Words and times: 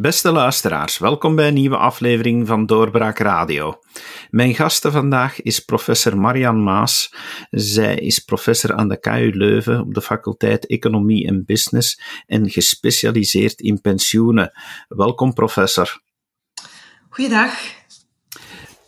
Beste 0.00 0.32
luisteraars, 0.32 0.98
welkom 0.98 1.34
bij 1.34 1.48
een 1.48 1.54
nieuwe 1.54 1.76
aflevering 1.76 2.46
van 2.46 2.66
Doorbraak 2.66 3.18
Radio. 3.18 3.78
Mijn 4.30 4.54
gasten 4.54 4.92
vandaag 4.92 5.42
is 5.42 5.60
professor 5.60 6.18
Marian 6.18 6.62
Maas. 6.62 7.14
Zij 7.50 7.94
is 7.94 8.18
professor 8.18 8.74
aan 8.74 8.88
de 8.88 9.00
KU 9.00 9.30
Leuven 9.34 9.80
op 9.80 9.94
de 9.94 10.02
faculteit 10.02 10.66
Economie 10.66 11.26
en 11.26 11.44
Business 11.44 12.00
en 12.26 12.50
gespecialiseerd 12.50 13.60
in 13.60 13.80
pensioenen. 13.80 14.52
Welkom, 14.88 15.32
professor. 15.32 16.02
Goeiedag. 17.08 17.79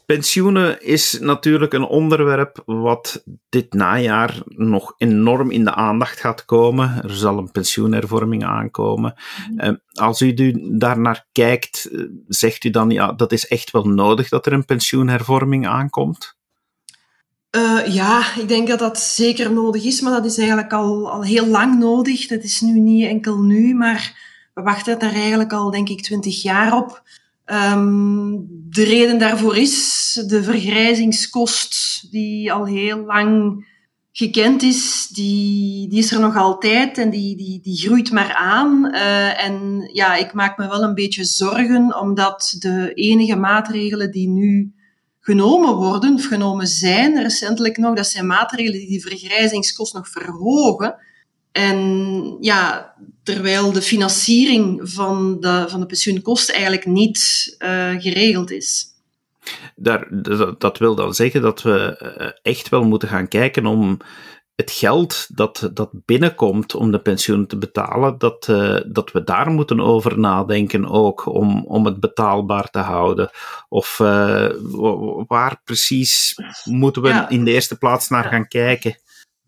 Pensioenen 0.06 0.82
is 0.82 1.18
natuurlijk 1.20 1.72
een 1.72 1.84
onderwerp 1.84 2.62
wat 2.66 3.22
dit 3.48 3.72
najaar 3.72 4.42
nog 4.46 4.94
enorm 4.96 5.50
in 5.50 5.64
de 5.64 5.74
aandacht 5.74 6.20
gaat 6.20 6.44
komen. 6.44 7.02
Er 7.02 7.16
zal 7.16 7.38
een 7.38 7.50
pensioenhervorming 7.50 8.44
aankomen. 8.44 9.14
Uh, 9.56 9.68
als 9.92 10.20
u 10.20 10.34
daarnaar 10.78 11.26
kijkt, 11.32 11.88
eh, 11.92 12.00
zegt 12.28 12.64
u 12.64 12.70
dan 12.70 12.90
ja, 12.90 13.12
dat 13.12 13.32
is 13.32 13.46
echt 13.46 13.70
wel 13.70 13.84
nodig 13.84 14.28
dat 14.28 14.46
er 14.46 14.52
een 14.52 14.64
pensioenhervorming 14.64 15.66
aankomt? 15.66 16.36
Uh, 17.56 17.86
ja, 17.94 18.36
ik 18.36 18.48
denk 18.48 18.68
dat 18.68 18.78
dat 18.78 18.98
zeker 18.98 19.52
nodig 19.52 19.84
is, 19.84 20.00
maar 20.00 20.12
dat 20.12 20.24
is 20.24 20.38
eigenlijk 20.38 20.72
al, 20.72 21.10
al 21.10 21.22
heel 21.22 21.46
lang 21.46 21.78
nodig. 21.78 22.26
Dat 22.26 22.42
is 22.42 22.60
nu 22.60 22.78
niet 22.78 23.06
enkel 23.06 23.42
nu, 23.42 23.74
maar 23.74 24.30
we 24.54 24.62
wachten 24.62 24.98
daar 24.98 25.12
eigenlijk 25.12 25.52
al, 25.52 25.70
denk 25.70 25.88
ik, 25.88 26.02
twintig 26.02 26.42
jaar 26.42 26.76
op. 26.76 27.02
Um, 27.46 28.46
de 28.70 28.84
reden 28.84 29.18
daarvoor 29.18 29.56
is 29.56 30.12
de 30.26 30.42
vergrijzingskost, 30.42 32.06
die 32.10 32.52
al 32.52 32.66
heel 32.66 33.04
lang 33.04 33.64
gekend 34.12 34.62
is, 34.62 35.08
die, 35.12 35.88
die 35.88 35.98
is 35.98 36.12
er 36.12 36.20
nog 36.20 36.36
altijd 36.36 36.98
en 36.98 37.10
die, 37.10 37.36
die, 37.36 37.60
die 37.62 37.76
groeit 37.76 38.10
maar 38.10 38.34
aan. 38.34 38.88
Uh, 38.94 39.44
en 39.44 39.88
ja, 39.92 40.16
ik 40.16 40.32
maak 40.32 40.58
me 40.58 40.68
wel 40.68 40.82
een 40.82 40.94
beetje 40.94 41.24
zorgen, 41.24 42.00
omdat 42.00 42.56
de 42.58 42.90
enige 42.94 43.36
maatregelen 43.36 44.10
die 44.10 44.28
nu 44.28 44.72
genomen 45.20 45.74
worden, 45.74 46.14
of 46.14 46.24
genomen 46.24 46.66
zijn 46.66 47.22
recentelijk 47.22 47.76
nog, 47.76 47.96
dat 47.96 48.06
zijn 48.06 48.26
maatregelen 48.26 48.78
die 48.78 48.88
die 48.88 49.02
vergrijzingskost 49.02 49.94
nog 49.94 50.08
verhogen. 50.08 50.96
En 51.52 52.36
ja, 52.40 52.94
terwijl 53.22 53.72
de 53.72 53.82
financiering 53.82 54.80
van 54.90 55.40
de, 55.40 55.64
van 55.68 55.80
de 55.80 55.86
pensioenkosten 55.86 56.54
eigenlijk 56.54 56.86
niet 56.86 57.54
uh, 57.58 57.90
geregeld 57.98 58.50
is. 58.50 58.90
Daar, 59.76 60.06
dat, 60.10 60.60
dat, 60.60 60.78
wil 60.78 60.94
dan 60.94 61.14
zeggen 61.14 61.42
dat 61.42 61.62
we 61.62 61.96
eh, 61.96 62.52
echt 62.52 62.68
wel 62.68 62.84
moeten 62.84 63.08
gaan 63.08 63.28
kijken 63.28 63.66
om 63.66 63.98
het 64.54 64.70
geld 64.70 65.26
dat, 65.28 65.70
dat 65.74 65.90
binnenkomt 66.04 66.74
om 66.74 66.90
de 66.90 66.98
pensioen 66.98 67.46
te 67.46 67.58
betalen, 67.58 68.18
dat, 68.18 68.48
uh, 68.50 68.80
dat 68.86 69.12
we 69.12 69.24
daar 69.24 69.50
moeten 69.50 69.80
over 69.80 70.18
nadenken 70.18 70.88
ook 70.88 71.26
om, 71.26 71.64
om 71.66 71.84
het 71.84 72.00
betaalbaar 72.00 72.70
te 72.70 72.78
houden. 72.78 73.30
Of 73.68 73.98
uh, 73.98 74.48
waar 75.26 75.60
precies 75.64 76.34
moeten 76.64 77.02
we 77.02 77.08
ja. 77.08 77.28
in 77.28 77.44
de 77.44 77.50
eerste 77.50 77.78
plaats 77.78 78.08
naar 78.08 78.24
gaan 78.24 78.48
kijken? 78.48 79.01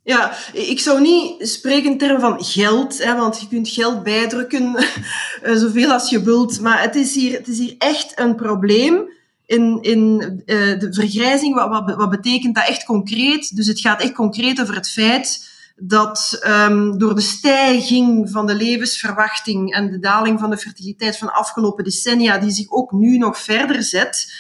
Ja, 0.05 0.33
ik 0.53 0.81
zou 0.81 1.01
niet 1.01 1.49
spreken 1.49 1.91
in 1.91 1.99
termen 1.99 2.21
van 2.21 2.45
geld, 2.45 3.03
hè, 3.03 3.17
want 3.17 3.41
je 3.41 3.49
kunt 3.49 3.69
geld 3.69 4.03
bijdrukken 4.03 4.77
eh, 5.43 5.55
zoveel 5.55 5.93
als 5.93 6.11
je 6.11 6.23
wilt. 6.23 6.61
Maar 6.61 6.83
het 6.83 6.95
is 6.95 7.15
hier, 7.15 7.33
het 7.33 7.49
is 7.49 7.59
hier 7.59 7.75
echt 7.79 8.19
een 8.19 8.35
probleem 8.35 9.09
in, 9.47 9.79
in 9.83 10.21
uh, 10.47 10.79
de 10.79 10.89
vergrijzing. 10.91 11.55
Wat, 11.55 11.69
wat, 11.69 11.97
wat 11.97 12.11
betekent 12.11 12.55
dat 12.55 12.69
echt 12.69 12.85
concreet? 12.85 13.57
Dus 13.57 13.67
het 13.67 13.81
gaat 13.81 14.03
echt 14.03 14.13
concreet 14.13 14.61
over 14.61 14.75
het 14.75 14.91
feit 14.91 15.53
dat 15.77 16.41
um, 16.47 16.99
door 16.99 17.15
de 17.15 17.21
stijging 17.21 18.31
van 18.31 18.47
de 18.47 18.55
levensverwachting 18.55 19.75
en 19.75 19.91
de 19.91 19.99
daling 19.99 20.41
van 20.41 20.51
de 20.51 20.59
fertiliteit 20.59 21.19
van 21.19 21.27
de 21.27 21.35
afgelopen 21.35 21.85
decennia, 21.85 22.39
die 22.39 22.51
zich 22.51 22.71
ook 22.71 22.93
nu 22.93 23.19
nog 23.19 23.39
verder 23.39 23.83
zet, 23.83 24.35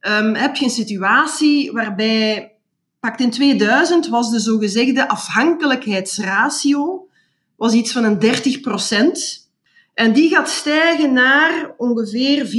um, 0.00 0.34
heb 0.34 0.56
je 0.56 0.64
een 0.64 0.70
situatie 0.70 1.72
waarbij 1.72 2.52
Pakt 3.00 3.20
in 3.20 3.30
2000 3.30 4.08
was 4.08 4.30
de 4.30 4.40
zogezegde 4.40 5.08
afhankelijkheidsratio 5.08 7.08
was 7.56 7.72
iets 7.72 7.92
van 7.92 8.04
een 8.04 8.18
30% 8.18 9.48
En 9.94 10.12
die 10.12 10.28
gaat 10.28 10.48
stijgen 10.48 11.12
naar 11.12 11.74
ongeveer 11.76 12.46
54% 12.46 12.50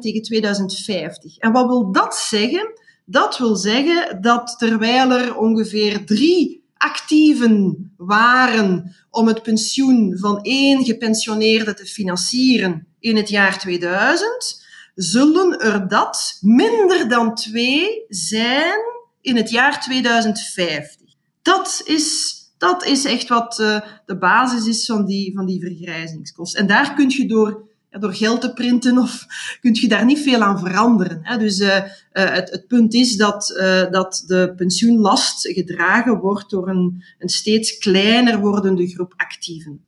tegen 0.00 0.22
2050. 0.22 1.38
En 1.38 1.52
wat 1.52 1.66
wil 1.66 1.92
dat 1.92 2.16
zeggen? 2.16 2.72
Dat 3.04 3.38
wil 3.38 3.56
zeggen 3.56 4.20
dat 4.20 4.54
terwijl 4.58 5.10
er 5.10 5.36
ongeveer 5.36 6.06
drie 6.06 6.64
actieven 6.76 7.92
waren 7.96 8.94
om 9.10 9.26
het 9.26 9.42
pensioen 9.42 10.18
van 10.18 10.40
één 10.40 10.84
gepensioneerde 10.84 11.74
te 11.74 11.86
financieren 11.86 12.86
in 12.98 13.16
het 13.16 13.28
jaar 13.28 13.58
2000, 13.58 14.64
zullen 14.94 15.58
er 15.58 15.88
dat 15.88 16.38
minder 16.40 17.08
dan 17.08 17.34
twee 17.34 18.04
zijn 18.08 19.00
in 19.22 19.36
het 19.36 19.50
jaar 19.50 19.80
2050. 19.80 21.00
Dat 21.42 21.82
is, 21.84 22.36
dat 22.58 22.84
is 22.84 23.04
echt 23.04 23.28
wat 23.28 23.58
uh, 23.60 23.80
de 24.06 24.18
basis 24.18 24.66
is 24.66 24.86
van 24.86 25.06
die, 25.06 25.34
van 25.34 25.46
die 25.46 25.60
vergrijzingskost. 25.60 26.56
En 26.56 26.66
daar 26.66 26.94
kun 26.94 27.08
je 27.08 27.26
door, 27.26 27.68
ja, 27.90 27.98
door 27.98 28.14
geld 28.14 28.40
te 28.40 28.52
printen 28.52 28.98
of 28.98 29.26
kun 29.60 29.74
je 29.74 29.88
daar 29.88 30.04
niet 30.04 30.20
veel 30.20 30.40
aan 30.40 30.58
veranderen. 30.58 31.18
Hè. 31.22 31.38
Dus 31.38 31.60
uh, 31.60 31.76
uh, 31.76 31.84
het, 32.12 32.50
het 32.50 32.66
punt 32.66 32.94
is 32.94 33.16
dat, 33.16 33.54
dat 33.90 34.24
de 34.26 34.52
pensioenlast 34.56 35.48
gedragen 35.48 36.18
wordt 36.18 36.50
door 36.50 36.68
een, 36.68 37.02
een 37.18 37.28
steeds 37.28 37.78
kleiner 37.78 38.40
wordende 38.40 38.88
groep 38.88 39.14
actieven 39.16 39.84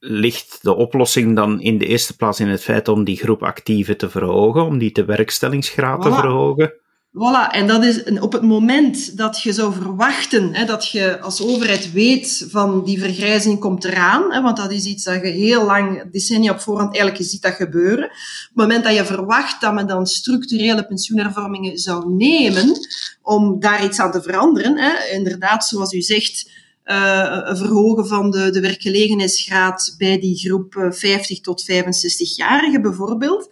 ligt 0.00 0.58
de 0.62 0.74
oplossing 0.74 1.36
dan 1.36 1.60
in 1.60 1.78
de 1.78 1.86
eerste 1.86 2.16
plaats 2.16 2.40
in 2.40 2.48
het 2.48 2.62
feit 2.62 2.88
om 2.88 3.04
die 3.04 3.16
groep 3.16 3.42
actieven 3.42 3.96
te 3.96 4.10
verhogen, 4.10 4.64
om 4.64 4.78
die 4.78 4.92
te 4.92 5.04
werkstellingsgraad 5.04 5.98
voilà. 5.98 6.02
te 6.02 6.14
verhogen? 6.14 6.79
Voilà, 7.12 7.50
en 7.50 7.66
dat 7.66 7.84
is 7.84 8.02
op 8.20 8.32
het 8.32 8.42
moment 8.42 9.16
dat 9.16 9.42
je 9.42 9.52
zou 9.52 9.72
verwachten, 9.72 10.54
hè, 10.54 10.64
dat 10.64 10.88
je 10.88 11.20
als 11.20 11.42
overheid 11.42 11.92
weet 11.92 12.46
van 12.50 12.84
die 12.84 13.00
vergrijzing 13.00 13.58
komt 13.58 13.84
eraan, 13.84 14.32
hè, 14.32 14.42
want 14.42 14.56
dat 14.56 14.70
is 14.72 14.84
iets 14.84 15.04
dat 15.04 15.14
je 15.14 15.28
heel 15.28 15.64
lang, 15.64 16.10
decennia 16.10 16.52
op 16.52 16.60
voorhand 16.60 16.94
eigenlijk 16.94 17.30
ziet 17.30 17.42
dat 17.42 17.52
gebeuren. 17.52 18.04
Op 18.04 18.10
het 18.10 18.54
moment 18.54 18.84
dat 18.84 18.94
je 18.94 19.04
verwacht 19.04 19.60
dat 19.60 19.74
men 19.74 19.86
dan 19.86 20.06
structurele 20.06 20.86
pensioenhervormingen 20.86 21.78
zou 21.78 22.12
nemen 22.12 22.78
om 23.22 23.60
daar 23.60 23.84
iets 23.84 23.98
aan 23.98 24.12
te 24.12 24.22
veranderen, 24.22 24.78
hè, 24.78 25.14
inderdaad, 25.16 25.64
zoals 25.64 25.92
u 25.92 26.00
zegt, 26.00 26.50
uh, 26.84 27.54
verhogen 27.54 28.06
van 28.06 28.30
de, 28.30 28.50
de 28.50 28.60
werkgelegenheidsgraad 28.60 29.94
bij 29.98 30.18
die 30.18 30.36
groep 30.36 30.86
50 30.90 31.40
tot 31.40 31.62
65-jarigen 31.62 32.82
bijvoorbeeld, 32.82 33.48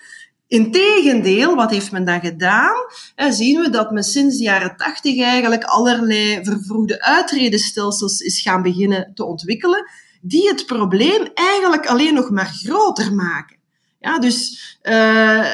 Integendeel, 0.49 1.55
wat 1.55 1.71
heeft 1.71 1.93
men 1.93 2.05
dan 2.05 2.21
gedaan? 2.21 2.75
En 3.15 3.33
zien 3.33 3.61
we 3.61 3.71
dat 3.71 3.91
men 3.91 4.03
sinds 4.03 4.37
de 4.37 4.43
jaren 4.43 4.77
tachtig 4.77 5.21
eigenlijk 5.21 5.65
allerlei 5.65 6.45
vervroegde 6.45 7.03
uitredenstelsels 7.03 8.21
is 8.21 8.43
gaan 8.43 8.63
beginnen 8.63 9.11
te 9.15 9.25
ontwikkelen, 9.25 9.91
die 10.21 10.49
het 10.49 10.67
probleem 10.67 11.29
eigenlijk 11.35 11.87
alleen 11.87 12.15
nog 12.15 12.31
maar 12.31 12.53
groter 12.63 13.15
maken. 13.15 13.57
Ja, 14.01 14.19
dus, 14.19 14.79
uh, 14.83 15.47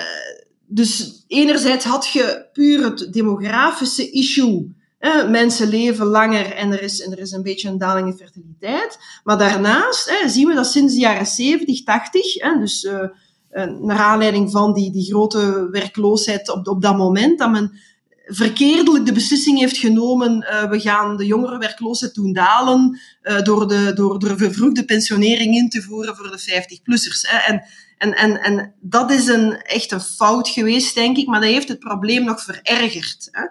dus 0.66 1.25
enerzijds 1.27 1.84
had 1.84 2.09
je 2.09 2.49
puur 2.53 2.84
het 2.84 3.12
demografische 3.12 4.10
issue. 4.10 4.75
Eh, 4.99 5.28
mensen 5.28 5.69
leven 5.69 6.06
langer 6.06 6.53
en 6.53 6.72
er 6.72 6.83
is, 6.83 7.00
en 7.00 7.12
er 7.12 7.19
is 7.19 7.33
een 7.33 7.43
beetje 7.43 7.69
een 7.69 7.78
daling 7.78 8.09
in 8.09 8.16
fertiliteit. 8.16 8.99
Maar 9.25 9.38
daarnaast 9.38 10.09
eh, 10.09 10.28
zien 10.28 10.49
we 10.49 10.54
dat 10.54 10.66
sinds 10.66 10.94
de 10.94 11.00
jaren 11.00 11.27
70, 11.27 11.84
80, 11.84 12.37
eh, 12.37 12.59
dus 12.59 12.84
uh, 12.84 13.03
eh, 13.03 13.09
naar 13.62 13.98
aanleiding 13.98 14.51
van 14.51 14.72
die, 14.72 14.92
die 14.92 15.04
grote 15.04 15.68
werkloosheid 15.71 16.51
op, 16.51 16.68
op 16.68 16.83
dat 16.83 16.97
moment, 16.97 17.39
dat 17.39 17.51
men 17.51 17.78
verkeerdelijk 18.27 19.06
de 19.06 19.12
beslissing 19.12 19.59
heeft 19.59 19.77
genomen, 19.77 20.47
uh, 20.51 20.71
we 20.71 20.80
gaan 20.80 21.16
de 21.16 21.27
jongerenwerkloosheid 21.27 22.15
doen 22.15 22.33
dalen 22.33 23.01
uh, 23.22 23.42
door, 23.42 23.68
de, 23.68 23.92
door 23.95 24.18
de 24.18 24.36
vervroegde 24.36 24.84
pensionering 24.84 25.54
in 25.54 25.68
te 25.68 25.83
voeren 25.83 26.16
voor 26.16 26.30
de 26.30 26.41
50-plussers. 26.41 27.47
En, 27.47 27.62
en, 27.98 28.15
en, 28.15 28.42
en 28.42 28.74
dat 28.80 29.10
is 29.10 29.27
een, 29.27 29.62
echt 29.62 29.92
een 29.92 30.01
fout 30.01 30.48
geweest, 30.48 30.95
denk 30.95 31.16
ik, 31.16 31.27
maar 31.27 31.41
dat 31.41 31.51
heeft 31.51 31.68
het 31.68 31.78
probleem 31.78 32.24
nog 32.24 32.42
verergerd. 32.42 33.28
Hè. 33.30 33.47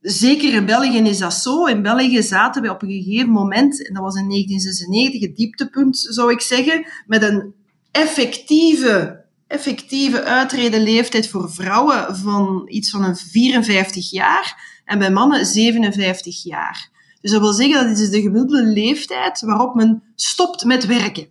Zeker 0.00 0.54
in 0.54 0.66
België 0.66 0.98
is 0.98 1.18
dat 1.18 1.34
zo. 1.34 1.64
In 1.64 1.82
België 1.82 2.22
zaten 2.22 2.62
we 2.62 2.70
op 2.70 2.82
een 2.82 3.02
gegeven 3.02 3.30
moment, 3.30 3.86
en 3.86 3.94
dat 3.94 4.02
was 4.02 4.14
in 4.14 4.28
1996 4.28 5.20
het 5.20 5.36
dieptepunt, 5.36 5.98
zou 5.98 6.32
ik 6.32 6.40
zeggen, 6.40 6.86
met 7.06 7.22
een 7.22 7.54
effectieve, 8.00 9.24
effectieve 9.46 10.22
uitredenleeftijd 10.22 11.28
voor 11.28 11.50
vrouwen 11.50 12.16
van 12.16 12.62
iets 12.68 12.90
van 12.90 13.04
een 13.04 13.16
54 13.16 14.10
jaar 14.10 14.80
en 14.84 14.98
bij 14.98 15.10
mannen 15.10 15.46
57 15.46 16.42
jaar. 16.42 16.90
Dus 17.20 17.30
dat 17.30 17.40
wil 17.40 17.52
zeggen 17.52 17.88
dat 17.88 17.98
is 17.98 18.10
de 18.10 18.20
gemiddelde 18.20 18.62
leeftijd 18.62 19.40
waarop 19.40 19.74
men 19.74 20.02
stopt 20.14 20.64
met 20.64 20.86
werken. 20.86 21.28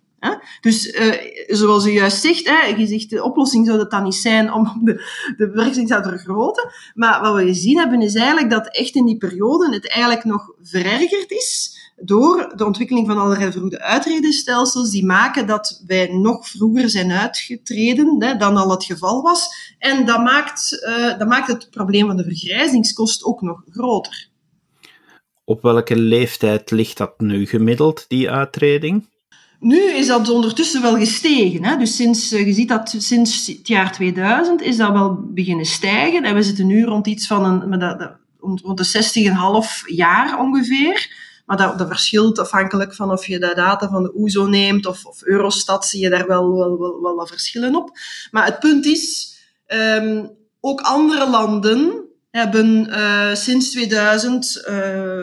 Dus 0.62 0.88
uh, 0.88 1.13
zoals 1.47 1.85
u 1.85 1.91
juist 1.91 2.21
zegt, 2.21 2.47
hè, 2.47 2.65
je 2.65 2.88
zegt 2.88 3.09
de 3.09 3.24
oplossing 3.24 3.65
zou 3.65 3.79
het 3.79 3.91
dan 3.91 4.03
niet 4.03 4.15
zijn 4.15 4.53
om 4.53 4.71
de, 4.83 4.94
de 5.38 5.50
werking 5.50 5.88
te 5.88 6.01
vergroten. 6.03 6.69
Maar 6.94 7.21
wat 7.21 7.35
we 7.35 7.45
gezien 7.45 7.77
hebben 7.77 8.01
is 8.01 8.15
eigenlijk 8.15 8.50
dat 8.50 8.75
echt 8.75 8.95
in 8.95 9.06
die 9.06 9.18
periode 9.18 9.74
het 9.74 9.89
eigenlijk 9.89 10.24
nog 10.24 10.51
verergerd 10.62 11.31
is 11.31 11.75
door 12.01 12.53
de 12.56 12.65
ontwikkeling 12.65 13.07
van 13.07 13.18
allerlei 13.18 13.51
vergoede 13.51 13.81
uitredenstelsels 13.81 14.91
die 14.91 15.06
maken 15.06 15.47
dat 15.47 15.83
wij 15.88 16.07
nog 16.07 16.47
vroeger 16.47 16.89
zijn 16.89 17.12
uitgetreden 17.12 18.15
hè, 18.23 18.35
dan 18.35 18.57
al 18.57 18.69
het 18.69 18.83
geval 18.83 19.21
was. 19.21 19.75
En 19.80 20.06
dat 20.06 20.23
maakt, 20.23 20.83
uh, 20.88 21.18
dat 21.18 21.27
maakt 21.27 21.47
het 21.47 21.69
probleem 21.69 22.07
van 22.07 22.18
de 22.18 22.23
vergrijzingskost 22.23 23.23
ook 23.23 23.41
nog 23.41 23.62
groter. 23.69 24.30
Op 25.44 25.62
welke 25.62 25.95
leeftijd 25.95 26.71
ligt 26.71 26.97
dat 26.97 27.19
nu 27.19 27.45
gemiddeld, 27.45 28.06
die 28.07 28.31
uitreding? 28.31 29.09
Nu 29.59 29.81
is 29.81 30.07
dat 30.07 30.30
ondertussen 30.30 30.81
wel 30.81 30.98
gestegen. 30.98 31.63
Hè? 31.63 31.77
Dus 31.77 31.95
sinds, 31.95 32.31
eh, 32.31 32.45
je 32.45 32.54
ziet 32.54 32.69
dat 32.69 32.95
sinds 32.98 33.48
het 33.48 33.68
jaar 33.68 33.92
2000 33.92 34.62
is 34.62 34.77
dat 34.77 34.92
wel 34.92 35.19
beginnen 35.21 35.65
stijgen. 35.65 36.24
En 36.24 36.36
we 36.36 36.44
zitten 36.44 36.68
nu 36.68 36.83
rond 36.83 37.07
iets 37.07 37.27
van 37.27 37.45
een, 37.45 38.15
rond 38.39 38.77
de 38.77 38.86
60,5 38.86 39.83
jaar 39.86 40.39
ongeveer. 40.39 41.25
Maar 41.45 41.57
dat, 41.57 41.77
dat 41.77 41.88
verschilt 41.88 42.39
afhankelijk 42.39 42.95
van 42.95 43.12
of 43.12 43.25
je 43.25 43.39
de 43.39 43.51
data 43.56 43.89
van 43.89 44.04
de 44.04 44.15
OESO 44.15 44.45
e 44.45 44.50
neemt 44.50 44.86
of, 44.86 45.06
of 45.06 45.24
Eurostat, 45.24 45.86
zie 45.86 46.01
je 46.01 46.09
daar 46.09 46.27
wel, 46.27 46.54
wel, 46.54 46.80
wel, 46.80 47.01
wel 47.01 47.15
wat 47.15 47.30
verschillen 47.30 47.75
op. 47.75 47.98
Maar 48.31 48.45
het 48.45 48.59
punt 48.59 48.86
is, 48.86 49.36
um, 49.68 50.30
ook 50.59 50.81
andere 50.81 51.30
landen 51.30 52.06
hebben 52.31 52.88
uh, 52.89 53.33
sinds 53.33 53.71
2000 53.71 54.65
uh, 54.69 55.19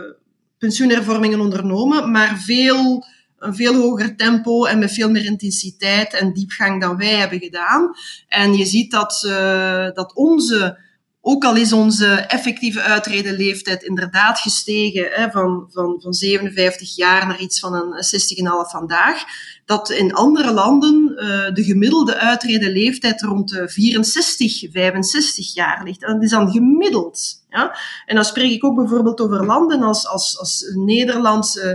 pensioenhervormingen 0.59 1.41
ondernomen, 1.41 2.11
maar 2.11 2.39
veel 2.39 3.05
een 3.45 3.55
veel 3.55 3.75
hoger 3.75 4.17
tempo 4.17 4.65
en 4.65 4.79
met 4.79 4.93
veel 4.93 5.11
meer 5.11 5.25
intensiteit 5.25 6.13
en 6.15 6.33
diepgang 6.33 6.81
dan 6.81 6.97
wij 6.97 7.15
hebben 7.15 7.39
gedaan. 7.39 7.91
En 8.29 8.55
je 8.55 8.65
ziet 8.65 8.91
dat, 8.91 9.25
uh, 9.27 9.91
dat 9.93 10.15
onze 10.15 10.83
ook 11.27 11.45
al 11.45 11.57
is 11.57 11.73
onze 11.73 12.07
effectieve 12.15 12.81
uitredenleeftijd 12.81 13.83
inderdaad 13.83 14.39
gestegen 14.39 15.09
hè, 15.11 15.31
van, 15.31 15.67
van, 15.71 16.01
van 16.01 16.13
57 16.13 16.97
jaar 16.97 17.27
naar 17.27 17.41
iets 17.41 17.61
van 17.61 17.75
een 17.75 17.93
60,5 17.93 18.71
vandaag, 18.71 19.25
dat 19.65 19.91
in 19.91 20.15
andere 20.15 20.53
landen 20.53 21.11
uh, 21.11 21.55
de 21.55 21.65
gemiddelde 21.65 22.17
uitredenleeftijd 22.17 23.23
rond 23.23 23.49
de 23.49 23.69
64, 23.69 24.65
65 24.71 25.55
jaar 25.55 25.85
ligt. 25.85 26.05
En 26.05 26.13
dat 26.13 26.23
is 26.23 26.31
dan 26.31 26.51
gemiddeld. 26.51 27.45
Ja? 27.49 27.77
En 28.07 28.15
dan 28.15 28.25
spreek 28.25 28.51
ik 28.51 28.65
ook 28.65 28.77
bijvoorbeeld 28.77 29.21
over 29.21 29.47
landen 29.47 29.83
als, 29.83 30.09
als, 30.09 30.39
als 30.39 30.71
Nederland, 30.75 31.57
uh, 31.57 31.73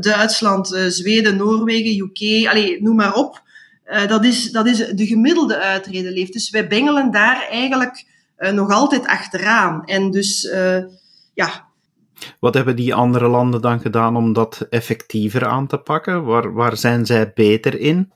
Duitsland, 0.00 0.72
uh, 0.72 0.86
Zweden, 0.86 1.36
Noorwegen, 1.36 2.04
UK, 2.04 2.48
allez, 2.48 2.80
noem 2.80 2.96
maar 2.96 3.14
op. 3.14 3.42
dat, 4.06 4.24
is, 4.24 4.50
dat 4.50 4.66
is 4.66 4.76
de 4.76 5.06
gemiddelde 5.06 5.56
uitredenleeftijd. 5.56 6.32
Dus 6.32 6.50
wij 6.50 6.68
bengelen 6.68 7.10
daar 7.10 7.48
eigenlijk 7.50 8.06
uh, 8.38 8.50
nog 8.50 8.70
altijd 8.70 9.06
achteraan. 9.06 9.84
En 9.84 10.10
dus, 10.10 10.50
ja. 11.34 11.68
Wat 12.40 12.54
hebben 12.54 12.76
die 12.76 12.94
andere 12.94 13.28
landen 13.28 13.60
dan 13.60 13.80
gedaan 13.80 14.16
om 14.16 14.32
dat 14.32 14.66
effectiever 14.70 15.46
aan 15.46 15.66
te 15.66 15.78
pakken? 15.78 16.24
Waar, 16.24 16.52
waar 16.52 16.76
zijn 16.76 17.06
zij 17.06 17.32
beter 17.34 17.80
in? 17.80 18.12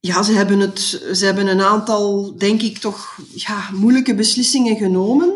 Ja, 0.00 0.22
ze 0.22 0.32
hebben, 0.32 0.58
het, 0.58 0.78
ze 1.12 1.24
hebben 1.24 1.46
een 1.46 1.60
aantal, 1.60 2.34
denk 2.38 2.62
ik, 2.62 2.78
toch 2.78 3.18
ja, 3.34 3.68
moeilijke 3.72 4.14
beslissingen 4.14 4.76
genomen. 4.76 5.34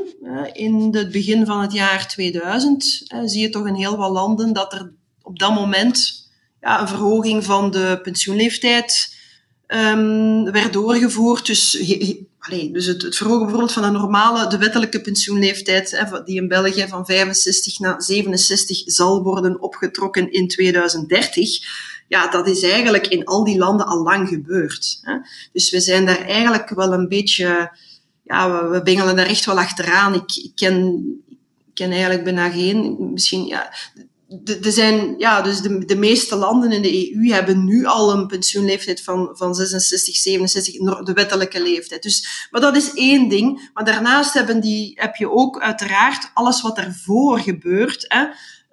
In 0.53 0.89
het 0.93 1.13
begin 1.13 1.47
van 1.47 1.61
het 1.61 1.73
jaar 1.73 2.09
2000 2.09 2.85
zie 3.25 3.41
je 3.41 3.51
toch 3.51 3.67
in 3.67 3.75
heel 3.75 3.97
wat 3.97 4.11
landen 4.11 4.53
dat 4.53 4.73
er 4.73 4.93
op 5.31 5.39
dat 5.39 5.55
moment 5.55 6.29
ja, 6.61 6.81
een 6.81 6.89
verhoging 6.89 7.45
van 7.45 7.71
de 7.71 7.99
pensioenleeftijd 8.03 9.17
um, 9.69 10.53
werd 10.53 10.73
doorgevoerd. 10.73 11.47
Dus 11.47 11.79
Allee, 12.41 12.71
dus 12.73 12.87
het, 12.87 13.03
het, 13.03 13.17
verhogen 13.17 13.41
bijvoorbeeld 13.41 13.73
van 13.73 13.83
de 13.83 13.91
normale, 13.91 14.47
de 14.47 14.59
wettelijke 14.59 15.01
pensioenleeftijd, 15.01 15.91
hè, 15.91 16.23
die 16.25 16.37
in 16.37 16.49
België 16.49 16.87
van 16.89 17.07
65 17.07 17.79
naar 17.79 18.03
67 18.03 18.83
zal 18.85 19.23
worden 19.23 19.61
opgetrokken 19.63 20.33
in 20.33 20.49
2030. 20.49 21.49
Ja, 22.09 22.31
dat 22.31 22.49
is 22.49 22.63
eigenlijk 22.63 23.07
in 23.07 23.25
al 23.25 23.45
die 23.45 23.59
landen 23.59 23.87
al 23.87 24.03
lang 24.03 24.29
gebeurd. 24.29 24.99
Hè. 25.03 25.15
Dus 25.53 25.71
we 25.71 25.81
zijn 25.81 26.07
daar 26.07 26.21
eigenlijk 26.21 26.69
wel 26.69 26.93
een 26.93 27.09
beetje, 27.09 27.77
ja, 28.23 28.63
we, 28.63 28.69
we 28.69 28.83
bengelen 28.83 29.17
daar 29.17 29.27
echt 29.27 29.45
wel 29.45 29.59
achteraan. 29.59 30.15
Ik, 30.15 30.37
ik 30.37 30.53
ken, 30.55 31.05
ken 31.75 31.91
eigenlijk 31.91 32.25
bijna 32.25 32.51
geen, 32.51 32.97
misschien, 33.13 33.47
ja, 33.47 33.73
er 34.63 34.73
zijn, 34.73 35.15
ja, 35.19 35.43
dus 35.43 35.61
de, 35.61 35.85
de 35.85 35.97
meeste 35.97 36.37
landen 36.37 36.73
in 36.73 36.83
de 36.83 37.15
EU 37.15 37.33
hebben 37.33 37.65
nu 37.65 37.87
al 37.87 38.13
een 38.13 38.27
pensioenleeftijd 38.27 39.03
van, 39.03 39.31
van 39.33 39.55
66, 39.55 40.17
67, 40.17 41.05
de 41.05 41.13
wettelijke 41.13 41.63
leeftijd. 41.63 42.03
Dus, 42.03 42.47
maar 42.51 42.61
dat 42.61 42.77
is 42.77 42.95
één 42.95 43.29
ding. 43.29 43.71
Maar 43.75 43.85
daarnaast 43.85 44.35
hebben 44.35 44.61
die, 44.61 44.93
heb 44.95 45.15
je 45.15 45.31
ook 45.31 45.61
uiteraard 45.61 46.31
alles 46.35 46.63
wat 46.63 46.79
ervoor 46.79 47.39
gebeurt. 47.41 48.05
Hè. 48.09 48.27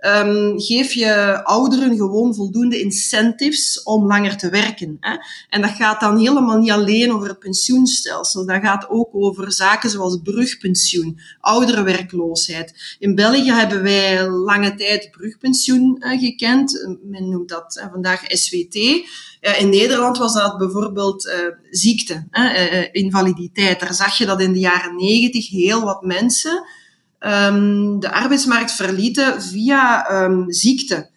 Um, 0.08 0.60
geef 0.60 0.94
je 0.94 1.44
ouderen 1.44 1.96
gewoon 1.96 2.36
voldoende 2.36 2.80
incentives 2.80 3.84
om 3.84 4.08
langer 4.08 4.38
te 4.38 4.50
werken. 4.50 4.98
Hè? 5.00 5.18
En 5.50 5.62
dat 5.62 5.70
gaat 5.70 6.00
dan 6.00 6.18
helemaal 6.18 6.58
niet 6.58 6.72
alleen 6.72 7.14
over 7.14 7.28
het 7.28 7.40
pensioenstelsel. 7.40 8.46
Dat 8.46 8.62
gaat 8.62 8.90
ook 8.90 9.10
over 9.12 9.52
zaken 9.52 9.90
zoals 9.90 10.20
brugpensioen, 10.24 11.20
ouderenwerkloosheid. 11.40 12.96
In 13.00 13.16
België 13.16 13.52
hebben 13.52 13.84
wij 13.84 14.28
lange 14.30 14.76
tijd 14.76 15.12
brugpensioen 15.12 16.04
gekend. 16.20 16.96
Men 17.04 17.30
noemt 17.30 17.50
dat 17.50 17.86
vandaag 17.92 18.24
SWT. 18.28 18.76
In 19.60 19.70
Nederland 19.70 20.18
was 20.18 20.34
dat 20.34 20.58
bijvoorbeeld 20.58 21.32
ziekte, 21.70 22.28
invaliditeit. 22.92 23.80
Daar 23.80 23.94
zag 23.94 24.18
je 24.18 24.26
dat 24.26 24.42
in 24.42 24.54
de 24.54 24.60
jaren 24.60 24.96
negentig 24.96 25.50
heel 25.50 25.84
wat 25.84 26.02
mensen 26.02 26.66
um, 27.28 28.00
de 28.00 28.12
arbeidsmarkt 28.12 28.72
verlieten 28.72 29.42
via 29.42 30.12
um, 30.24 30.52
ziekte. 30.52 31.10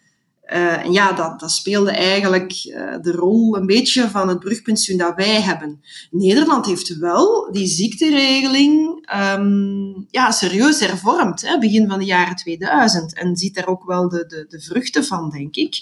Uh, 0.45 0.85
en 0.85 0.91
ja, 0.91 1.13
dat, 1.13 1.39
dat 1.39 1.51
speelde 1.51 1.91
eigenlijk 1.91 2.65
uh, 2.65 2.95
de 3.01 3.11
rol 3.11 3.57
een 3.57 3.65
beetje 3.65 4.09
van 4.09 4.27
het 4.27 4.39
brugpensioen 4.39 4.97
dat 4.97 5.15
wij 5.15 5.41
hebben. 5.41 5.81
Nederland 6.09 6.65
heeft 6.65 6.97
wel 6.97 7.51
die 7.51 7.67
ziekteregeling 7.67 9.05
um, 9.35 10.07
ja, 10.09 10.31
serieus 10.31 10.79
hervormd, 10.79 11.41
hè, 11.41 11.57
begin 11.57 11.89
van 11.89 11.99
de 11.99 12.05
jaren 12.05 12.35
2000. 12.35 13.13
En 13.13 13.35
ziet 13.35 13.55
daar 13.55 13.67
ook 13.67 13.83
wel 13.83 14.09
de, 14.09 14.25
de, 14.25 14.45
de 14.49 14.61
vruchten 14.61 15.05
van, 15.05 15.29
denk 15.29 15.55
ik. 15.55 15.81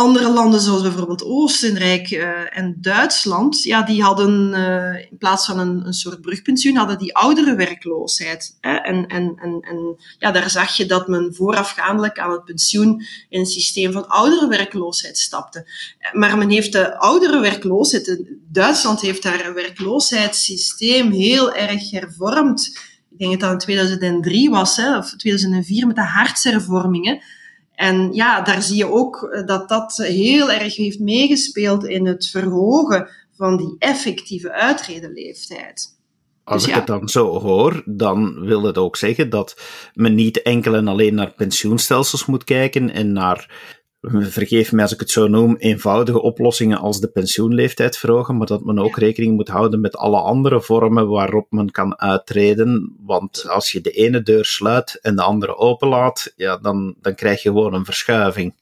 Andere 0.00 0.32
landen, 0.32 0.60
zoals 0.60 0.82
bijvoorbeeld 0.82 1.24
Oostenrijk 1.24 2.10
uh, 2.10 2.58
en 2.58 2.76
Duitsland, 2.80 3.62
ja, 3.62 3.82
die 3.82 4.02
hadden 4.02 4.52
uh, 4.54 5.10
in 5.10 5.18
plaats 5.18 5.46
van 5.46 5.58
een, 5.58 5.86
een 5.86 5.92
soort 5.92 6.20
brugpensioen, 6.20 6.76
hadden 6.76 6.98
die 6.98 7.16
oudere 7.16 7.54
werkloosheid. 7.54 8.56
Hè? 8.60 8.74
En, 8.74 9.06
en, 9.06 9.32
en, 9.36 9.60
en 9.60 9.96
ja, 10.18 10.30
daar 10.30 10.50
zag 10.50 10.76
je 10.76 10.86
dat 10.86 11.08
men 11.08 11.34
voorafgaandelijk 11.34 12.18
aan 12.18 12.30
het 12.30 12.44
pensioen 12.44 13.02
in 13.28 13.40
een 13.40 13.46
systeem 13.46 13.92
van 13.92 14.08
oudere 14.08 14.48
werkloosheid 14.48 15.18
stapte. 15.18 15.66
Maar 16.12 16.38
men 16.38 16.50
heeft 16.50 16.72
de 16.72 16.98
oudere 16.98 17.40
werkloosheid, 17.40 18.24
Duitsland 18.48 19.00
heeft 19.00 19.24
een 19.24 19.54
werkloosheidssysteem 19.54 21.10
heel 21.10 21.54
erg 21.54 21.90
hervormd. 21.90 22.66
Ik 23.10 23.18
denk 23.18 23.30
dat 23.30 23.40
dat 23.40 23.52
in 23.52 23.58
2003 23.58 24.50
was, 24.50 24.76
hè, 24.76 24.96
of 24.96 25.14
2004 25.16 25.86
met 25.86 25.96
de 25.96 26.02
hartshervormingen 26.02 27.22
en 27.80 28.12
ja, 28.12 28.40
daar 28.40 28.62
zie 28.62 28.76
je 28.76 28.90
ook 28.90 29.22
eh, 29.22 29.46
dat 29.46 29.68
dat 29.68 29.96
heel 29.96 30.50
erg 30.50 30.76
heeft 30.76 30.98
meegespeeld 30.98 31.84
in 31.86 32.06
het 32.06 32.26
verhogen 32.26 33.08
van 33.36 33.56
die 33.56 33.76
effectieve 33.78 34.52
uitredenleeftijd. 34.52 35.98
Als 36.44 36.62
dus 36.62 36.70
ik 36.70 36.78
het 36.78 36.86
dan 36.86 37.08
zo 37.08 37.40
hoor, 37.40 37.82
dan 37.86 38.40
wil 38.40 38.62
het 38.62 38.78
ook 38.78 38.96
zeggen 38.96 39.30
dat 39.30 39.60
men 39.94 40.14
niet 40.14 40.42
enkel 40.42 40.74
en 40.74 40.88
alleen 40.88 41.14
naar 41.14 41.32
pensioenstelsels 41.32 42.26
moet 42.26 42.44
kijken 42.44 42.90
en 42.90 43.12
naar 43.12 43.50
vergeef 44.02 44.72
me 44.72 44.82
als 44.82 44.92
ik 44.92 45.00
het 45.00 45.10
zo 45.10 45.28
noem, 45.28 45.56
eenvoudige 45.56 46.22
oplossingen 46.22 46.78
als 46.78 47.00
de 47.00 47.08
pensioenleeftijd 47.08 47.96
verhogen, 47.96 48.36
maar 48.36 48.46
dat 48.46 48.64
men 48.64 48.78
ook 48.78 48.98
rekening 48.98 49.36
moet 49.36 49.48
houden 49.48 49.80
met 49.80 49.96
alle 49.96 50.20
andere 50.20 50.62
vormen 50.62 51.08
waarop 51.08 51.46
men 51.50 51.70
kan 51.70 52.00
uittreden. 52.00 52.96
Want 53.00 53.48
als 53.48 53.72
je 53.72 53.80
de 53.80 53.90
ene 53.90 54.22
deur 54.22 54.44
sluit 54.44 54.98
en 55.02 55.16
de 55.16 55.22
andere 55.22 55.56
openlaat, 55.56 56.32
ja, 56.36 56.56
dan, 56.56 56.94
dan 57.00 57.14
krijg 57.14 57.42
je 57.42 57.48
gewoon 57.48 57.74
een 57.74 57.84
verschuiving. 57.84 58.54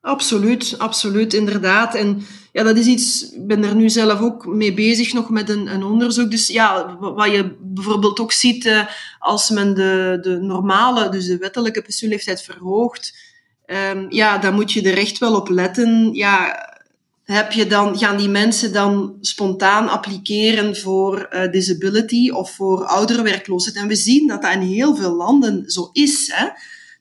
Absoluut, 0.00 0.74
absoluut, 0.78 1.34
inderdaad. 1.34 1.94
En 1.94 2.22
ja, 2.52 2.62
dat 2.62 2.76
is 2.76 2.86
iets, 2.86 3.30
ik 3.32 3.46
ben 3.46 3.64
er 3.64 3.74
nu 3.74 3.90
zelf 3.90 4.20
ook 4.20 4.46
mee 4.46 4.74
bezig 4.74 5.12
nog 5.12 5.30
met 5.30 5.48
een, 5.48 5.74
een 5.74 5.82
onderzoek. 5.82 6.30
Dus 6.30 6.46
ja, 6.46 6.96
wat 7.00 7.30
je 7.30 7.56
bijvoorbeeld 7.60 8.20
ook 8.20 8.32
ziet 8.32 8.64
uh, 8.64 8.86
als 9.18 9.50
men 9.50 9.74
de, 9.74 10.18
de 10.20 10.36
normale, 10.40 11.08
dus 11.08 11.26
de 11.26 11.38
wettelijke 11.38 11.82
pensioenleeftijd 11.82 12.42
verhoogt, 12.42 13.14
um, 13.72 14.06
ja, 14.08 14.38
dan 14.38 14.54
moet 14.54 14.72
je 14.72 14.90
er 14.90 14.98
echt 14.98 15.18
wel 15.18 15.36
op 15.36 15.48
letten. 15.48 16.12
Ja, 16.12 16.66
heb 17.24 17.52
je 17.52 17.66
dan, 17.66 17.98
gaan 17.98 18.16
die 18.16 18.28
mensen 18.28 18.72
dan 18.72 19.16
spontaan 19.20 19.88
appliceren 19.88 20.76
voor 20.76 21.28
uh, 21.30 21.50
disability 21.50 22.30
of 22.30 22.50
voor 22.50 22.84
ouderenwerkloosheid? 22.84 23.76
En 23.76 23.88
we 23.88 23.94
zien 23.94 24.28
dat 24.28 24.42
dat 24.42 24.52
in 24.52 24.60
heel 24.60 24.96
veel 24.96 25.14
landen 25.14 25.70
zo 25.70 25.90
is. 25.92 26.32
Hè? 26.34 26.46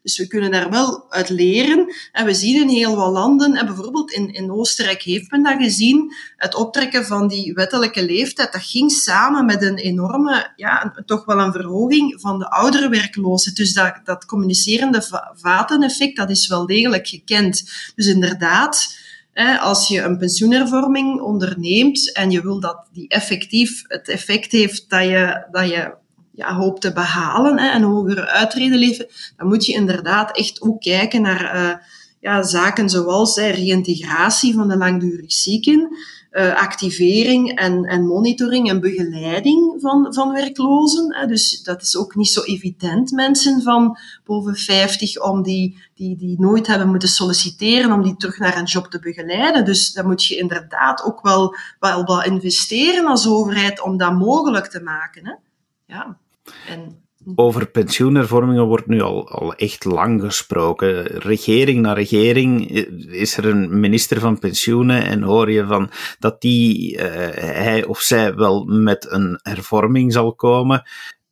Dus 0.03 0.17
we 0.17 0.27
kunnen 0.27 0.51
daar 0.51 0.69
wel 0.69 1.05
uit 1.09 1.29
leren. 1.29 1.93
En 2.11 2.25
we 2.25 2.33
zien 2.33 2.61
in 2.61 2.67
heel 2.67 2.95
wat 2.95 3.11
landen, 3.11 3.55
en 3.55 3.65
bijvoorbeeld 3.65 4.11
in, 4.11 4.33
in 4.33 4.51
Oostenrijk 4.51 5.01
heeft 5.01 5.31
men 5.31 5.43
dat 5.43 5.57
gezien, 5.57 6.13
het 6.37 6.55
optrekken 6.55 7.05
van 7.05 7.27
die 7.27 7.53
wettelijke 7.53 8.05
leeftijd, 8.05 8.51
dat 8.51 8.61
ging 8.61 8.91
samen 8.91 9.45
met 9.45 9.61
een 9.61 9.77
enorme, 9.77 10.51
ja, 10.55 10.83
een, 10.83 11.05
toch 11.05 11.25
wel 11.25 11.39
een 11.39 11.51
verhoging 11.51 12.21
van 12.21 12.39
de 12.39 12.49
oudere 12.49 12.89
werkloosheid. 12.89 13.55
Dus 13.55 13.73
dat, 13.73 13.99
dat 14.03 14.25
communicerende 14.25 15.03
vateneffect, 15.33 16.17
dat 16.17 16.29
is 16.29 16.47
wel 16.47 16.65
degelijk 16.65 17.07
gekend. 17.07 17.71
Dus 17.95 18.07
inderdaad, 18.07 18.97
als 19.59 19.87
je 19.87 20.01
een 20.01 20.17
pensioenhervorming 20.17 21.21
onderneemt 21.21 22.13
en 22.13 22.31
je 22.31 22.41
wil 22.41 22.59
dat 22.59 22.87
die 22.93 23.07
effectief 23.07 23.83
het 23.87 24.09
effect 24.09 24.51
heeft 24.51 24.89
dat 24.89 25.03
je, 25.03 25.47
dat 25.51 25.69
je 25.69 25.99
ja, 26.31 26.73
te 26.73 26.93
behalen, 26.93 27.59
hè, 27.59 27.75
een 27.75 27.83
hogere 27.83 28.27
uitredenleven, 28.27 29.07
dan 29.37 29.47
moet 29.47 29.65
je 29.65 29.73
inderdaad 29.73 30.37
echt 30.37 30.61
ook 30.61 30.81
kijken 30.81 31.21
naar 31.21 31.55
uh, 31.55 31.75
ja, 32.19 32.43
zaken 32.43 32.89
zoals 32.89 33.35
hè, 33.35 33.49
reïntegratie 33.49 34.53
van 34.53 34.67
de 34.67 34.77
langdurig 34.77 35.31
zieken, 35.31 35.89
uh, 36.31 36.55
activering 36.55 37.57
en, 37.57 37.83
en 37.83 38.05
monitoring 38.05 38.69
en 38.69 38.79
begeleiding 38.79 39.77
van, 39.79 40.13
van 40.13 40.33
werklozen. 40.33 41.15
Hè. 41.15 41.25
Dus 41.25 41.63
dat 41.63 41.81
is 41.81 41.97
ook 41.97 42.15
niet 42.15 42.29
zo 42.29 42.41
evident, 42.41 43.11
mensen 43.11 43.61
van 43.61 43.97
boven 44.25 44.55
50, 44.55 45.21
om 45.21 45.43
die, 45.43 45.77
die, 45.95 46.17
die 46.17 46.39
nooit 46.39 46.67
hebben 46.67 46.87
moeten 46.89 47.09
solliciteren, 47.09 47.91
om 47.91 48.03
die 48.03 48.17
terug 48.17 48.39
naar 48.39 48.57
een 48.57 48.63
job 48.63 48.87
te 48.87 48.99
begeleiden. 48.99 49.65
Dus 49.65 49.93
daar 49.93 50.07
moet 50.07 50.25
je 50.25 50.37
inderdaad 50.37 51.03
ook 51.03 51.21
wel, 51.21 51.55
wel 51.79 52.03
wat 52.03 52.25
investeren 52.25 53.05
als 53.05 53.27
overheid 53.27 53.81
om 53.81 53.97
dat 53.97 54.13
mogelijk 54.13 54.67
te 54.67 54.81
maken. 54.81 55.25
Hè. 55.25 55.33
Ja. 55.91 56.17
En 56.67 57.03
over 57.35 57.67
pensioenhervormingen 57.69 58.65
wordt 58.65 58.87
nu 58.87 59.01
al, 59.01 59.29
al 59.29 59.53
echt 59.53 59.85
lang 59.85 60.21
gesproken. 60.21 61.03
Regering 61.05 61.81
na 61.81 61.93
regering 61.93 62.69
is 63.11 63.37
er 63.37 63.45
een 63.45 63.79
minister 63.79 64.19
van 64.19 64.39
pensioenen 64.39 65.05
en 65.05 65.21
hoor 65.21 65.51
je 65.51 65.65
van 65.65 65.89
dat 66.19 66.41
die, 66.41 66.97
uh, 66.97 67.01
hij 67.63 67.85
of 67.85 67.99
zij 67.99 68.35
wel 68.35 68.65
met 68.65 69.11
een 69.11 69.39
hervorming 69.41 70.13
zal 70.13 70.33
komen. 70.35 70.83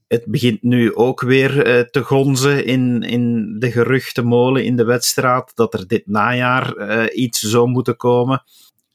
Het 0.07 0.25
begint 0.25 0.63
nu 0.63 0.95
ook 0.95 1.21
weer 1.21 1.67
uh, 1.67 1.83
te 1.83 2.03
gonzen 2.03 2.65
in, 2.65 3.01
in 3.01 3.55
de 3.59 3.71
geruchtenmolen 3.71 4.63
in 4.63 4.75
de 4.75 4.85
wedstraat 4.85 5.51
dat 5.55 5.73
er 5.73 5.87
dit 5.87 6.07
najaar 6.07 7.11
iets 7.11 7.39
zou 7.39 7.69
moeten 7.69 7.95
komen. 7.95 8.43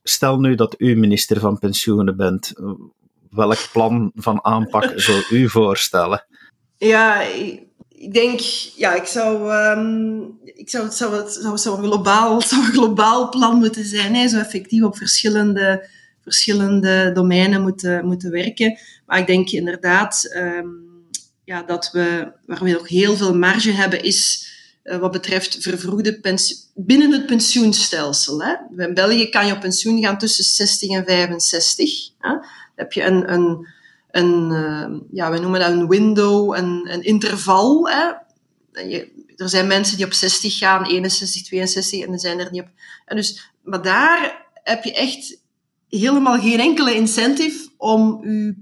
Stel 0.02 0.40
nu 0.40 0.54
dat 0.54 0.75
u 0.78 0.97
minister 0.97 1.40
van 1.40 1.59
pensioenen 1.59 2.16
bent. 2.16 2.52
Welk 3.34 3.68
plan 3.72 4.12
van 4.14 4.44
aanpak 4.44 4.92
zou 4.96 5.24
u 5.30 5.48
voorstellen? 5.48 6.26
Ja, 6.76 7.20
ik 7.88 8.12
denk, 8.12 8.40
ja, 8.76 8.94
ik 8.94 9.04
zou, 9.04 9.52
um, 9.52 10.38
ik 10.44 10.70
zou, 10.70 10.84
het 10.84 10.94
zou, 10.94 11.28
zou, 11.30 11.58
zou 11.58 11.78
een 11.78 11.84
globaal, 11.84 12.40
zou 12.42 12.64
een 12.64 12.72
globaal 12.72 13.28
plan 13.28 13.58
moeten 13.58 13.84
zijn. 13.84 14.14
Hè, 14.14 14.28
zo 14.28 14.38
effectief 14.38 14.82
op 14.82 14.96
verschillende, 14.96 15.88
verschillende 16.22 17.10
domeinen 17.14 17.62
moeten, 17.62 18.06
moeten 18.06 18.30
werken. 18.30 18.78
Maar 19.06 19.18
ik 19.18 19.26
denk 19.26 19.50
inderdaad 19.50 20.34
um, 20.36 20.84
ja, 21.44 21.62
dat 21.62 21.90
we, 21.92 22.32
waar 22.46 22.62
we 22.62 22.70
nog 22.70 22.88
heel 22.88 23.16
veel 23.16 23.34
marge 23.34 23.70
hebben, 23.70 24.02
is 24.02 24.52
uh, 24.84 24.96
wat 24.96 25.12
betreft 25.12 25.56
vervroegde 25.60 26.20
pensioen, 26.20 26.58
binnen 26.74 27.12
het 27.12 27.26
pensioenstelsel. 27.26 28.42
Hè. 28.42 28.84
In 28.86 28.94
België 28.94 29.28
kan 29.28 29.46
je 29.46 29.52
op 29.52 29.60
pensioen 29.60 30.02
gaan 30.02 30.18
tussen 30.18 30.44
60 30.44 30.90
en 30.90 31.04
65. 31.04 31.90
Hè. 32.18 32.30
Heb 32.74 32.92
je 32.92 33.02
een, 33.02 33.32
een 33.32 33.66
een, 34.14 34.50
uh, 34.50 34.98
ja, 35.10 35.30
we 35.30 35.38
noemen 35.38 35.60
dat 35.60 35.70
een 35.70 35.88
window, 35.88 36.56
een, 36.56 36.88
een 36.92 37.02
interval. 37.02 37.88
Hè. 37.88 38.04
Je, 38.82 39.24
er 39.36 39.48
zijn 39.48 39.66
mensen 39.66 39.96
die 39.96 40.06
op 40.06 40.12
60 40.12 40.58
gaan, 40.58 40.86
61, 40.86 41.42
62, 41.42 42.00
en 42.00 42.12
er 42.12 42.20
zijn 42.20 42.38
er 42.38 42.50
niet 42.50 42.62
op. 42.62 42.68
En 43.04 43.16
dus, 43.16 43.50
maar 43.62 43.82
daar 43.82 44.46
heb 44.52 44.84
je 44.84 44.94
echt 44.94 45.38
helemaal 45.88 46.40
geen 46.40 46.60
enkele 46.60 46.94
incentive 46.94 47.68
om 47.76 48.20
je 48.28 48.54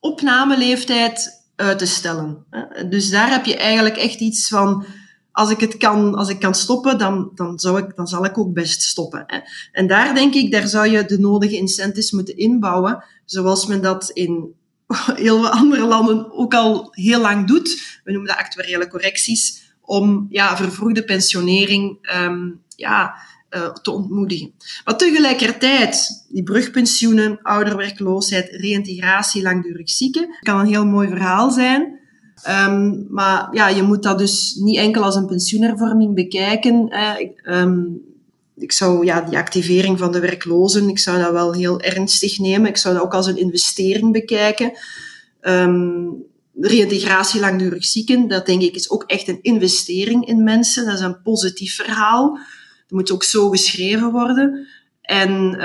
opnameleeftijd 0.00 1.44
uit 1.56 1.78
te 1.78 1.86
stellen. 1.86 2.44
Dus 2.88 3.10
daar 3.10 3.30
heb 3.30 3.44
je 3.44 3.56
eigenlijk 3.56 3.96
echt 3.96 4.20
iets 4.20 4.48
van, 4.48 4.84
als 5.32 5.50
ik 5.50 5.60
het 5.60 5.76
kan, 5.76 6.14
als 6.14 6.28
ik 6.28 6.38
kan 6.38 6.54
stoppen, 6.54 6.98
dan, 6.98 7.30
dan, 7.34 7.58
zou 7.58 7.78
ik, 7.78 7.96
dan 7.96 8.06
zal 8.06 8.24
ik 8.24 8.38
ook 8.38 8.52
best 8.52 8.82
stoppen. 8.82 9.24
Hè. 9.26 9.38
En 9.72 9.86
daar 9.86 10.14
denk 10.14 10.34
ik, 10.34 10.52
daar 10.52 10.68
zou 10.68 10.88
je 10.88 11.04
de 11.04 11.18
nodige 11.18 11.56
incentives 11.56 12.10
moeten 12.10 12.36
inbouwen, 12.36 13.04
zoals 13.24 13.66
men 13.66 13.82
dat 13.82 14.10
in 14.10 14.54
heel 15.14 15.40
veel 15.40 15.50
andere 15.50 15.86
landen 15.86 16.32
ook 16.32 16.54
al 16.54 16.88
heel 16.90 17.20
lang 17.20 17.46
doet. 17.46 18.00
We 18.04 18.12
noemen 18.12 18.28
dat 18.28 18.38
actuariële 18.38 18.88
correcties, 18.88 19.70
om 19.80 20.26
ja, 20.30 20.56
vervroegde 20.56 21.04
pensionering 21.04 22.14
um, 22.16 22.60
ja, 22.76 23.14
uh, 23.50 23.72
te 23.72 23.90
ontmoedigen. 23.90 24.52
Maar 24.84 24.96
tegelijkertijd, 24.96 26.24
die 26.28 26.42
brugpensioenen, 26.42 27.42
ouderwerkloosheid, 27.42 28.48
reïntegratie, 28.50 29.42
langdurig 29.42 29.90
zieken, 29.90 30.36
kan 30.40 30.58
een 30.58 30.66
heel 30.66 30.86
mooi 30.86 31.08
verhaal 31.08 31.50
zijn. 31.50 32.00
Um, 32.48 33.06
maar 33.10 33.48
ja, 33.52 33.68
je 33.68 33.82
moet 33.82 34.02
dat 34.02 34.18
dus 34.18 34.54
niet 34.54 34.76
enkel 34.76 35.02
als 35.02 35.14
een 35.14 35.26
pensioenhervorming 35.26 36.14
bekijken. 36.14 36.88
Eh, 36.88 37.60
um, 37.60 38.00
ik 38.56 38.72
zou 38.72 39.04
ja, 39.04 39.20
die 39.20 39.38
activering 39.38 39.98
van 39.98 40.12
de 40.12 40.20
werklozen, 40.20 40.88
ik 40.88 40.98
zou 40.98 41.18
dat 41.18 41.32
wel 41.32 41.52
heel 41.52 41.80
ernstig 41.80 42.38
nemen. 42.38 42.68
Ik 42.68 42.76
zou 42.76 42.94
dat 42.94 43.02
ook 43.02 43.14
als 43.14 43.26
een 43.26 43.36
investering 43.36 44.12
bekijken. 44.12 44.72
Um, 45.40 46.24
reïntegratie 46.60 47.40
langdurig 47.40 47.84
zieken, 47.84 48.28
dat 48.28 48.46
denk 48.46 48.62
ik 48.62 48.74
is 48.74 48.90
ook 48.90 49.04
echt 49.06 49.28
een 49.28 49.42
investering 49.42 50.26
in 50.26 50.42
mensen. 50.42 50.84
Dat 50.84 50.94
is 50.94 51.00
een 51.00 51.22
positief 51.22 51.74
verhaal. 51.74 52.32
Dat 52.86 52.98
moet 52.98 53.10
ook 53.10 53.24
zo 53.24 53.48
geschreven 53.48 54.10
worden. 54.10 54.66
En 55.02 55.56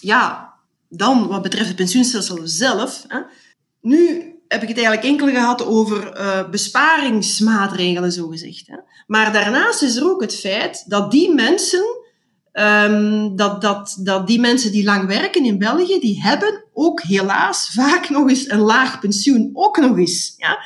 ja, 0.00 0.52
dan 0.88 1.26
wat 1.26 1.42
betreft 1.42 1.66
het 1.66 1.76
pensioenstelsel 1.76 2.38
zelf. 2.44 3.04
Hè, 3.08 3.20
nu 3.80 4.31
heb 4.52 4.62
ik 4.62 4.68
het 4.68 4.76
eigenlijk 4.76 5.06
enkel 5.06 5.28
gehad 5.28 5.66
over 5.66 6.20
uh, 6.20 6.48
besparingsmaatregelen, 6.50 8.12
zogezegd. 8.12 8.66
Hè. 8.66 8.76
Maar 9.06 9.32
daarnaast 9.32 9.82
is 9.82 9.96
er 9.96 10.10
ook 10.10 10.20
het 10.20 10.34
feit 10.34 10.84
dat 10.86 11.10
die 11.10 11.34
mensen, 11.34 11.84
um, 12.52 13.36
dat, 13.36 13.60
dat, 13.60 13.98
dat 14.00 14.26
die 14.26 14.40
mensen 14.40 14.72
die 14.72 14.84
lang 14.84 15.06
werken 15.06 15.44
in 15.44 15.58
België, 15.58 16.00
die 16.00 16.22
hebben 16.22 16.64
ook 16.72 17.02
helaas 17.02 17.70
vaak 17.72 18.08
nog 18.08 18.28
eens 18.28 18.50
een 18.50 18.60
laag 18.60 19.00
pensioen. 19.00 19.50
Ook 19.52 19.76
nog 19.76 19.98
eens. 19.98 20.34
Ja. 20.36 20.58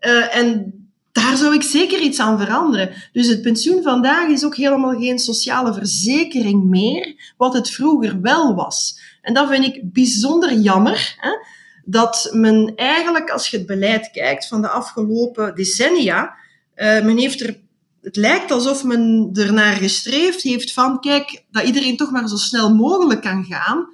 Uh, 0.00 0.36
en 0.36 0.74
daar 1.12 1.36
zou 1.36 1.54
ik 1.54 1.62
zeker 1.62 2.00
iets 2.00 2.20
aan 2.20 2.38
veranderen. 2.38 2.90
Dus 3.12 3.26
het 3.26 3.42
pensioen 3.42 3.82
vandaag 3.82 4.28
is 4.28 4.44
ook 4.44 4.56
helemaal 4.56 4.98
geen 4.98 5.18
sociale 5.18 5.74
verzekering 5.74 6.64
meer, 6.64 7.34
wat 7.36 7.54
het 7.54 7.70
vroeger 7.70 8.20
wel 8.20 8.54
was. 8.54 9.00
En 9.22 9.34
dat 9.34 9.48
vind 9.48 9.64
ik 9.64 9.92
bijzonder 9.92 10.54
jammer. 10.54 11.14
Hè 11.18 11.60
dat 11.84 12.30
men 12.32 12.72
eigenlijk, 12.76 13.30
als 13.30 13.48
je 13.48 13.56
het 13.56 13.66
beleid 13.66 14.10
kijkt 14.10 14.46
van 14.46 14.62
de 14.62 14.68
afgelopen 14.68 15.54
decennia, 15.54 16.34
uh, 16.76 17.04
men 17.04 17.16
heeft 17.16 17.40
er, 17.40 17.60
het 18.02 18.16
lijkt 18.16 18.50
alsof 18.50 18.84
men 18.84 19.30
ernaar 19.32 19.76
gestreefd 19.76 20.42
heeft 20.42 20.72
van, 20.72 21.00
kijk, 21.00 21.44
dat 21.50 21.64
iedereen 21.64 21.96
toch 21.96 22.10
maar 22.10 22.28
zo 22.28 22.36
snel 22.36 22.74
mogelijk 22.74 23.22
kan 23.22 23.44
gaan. 23.44 23.88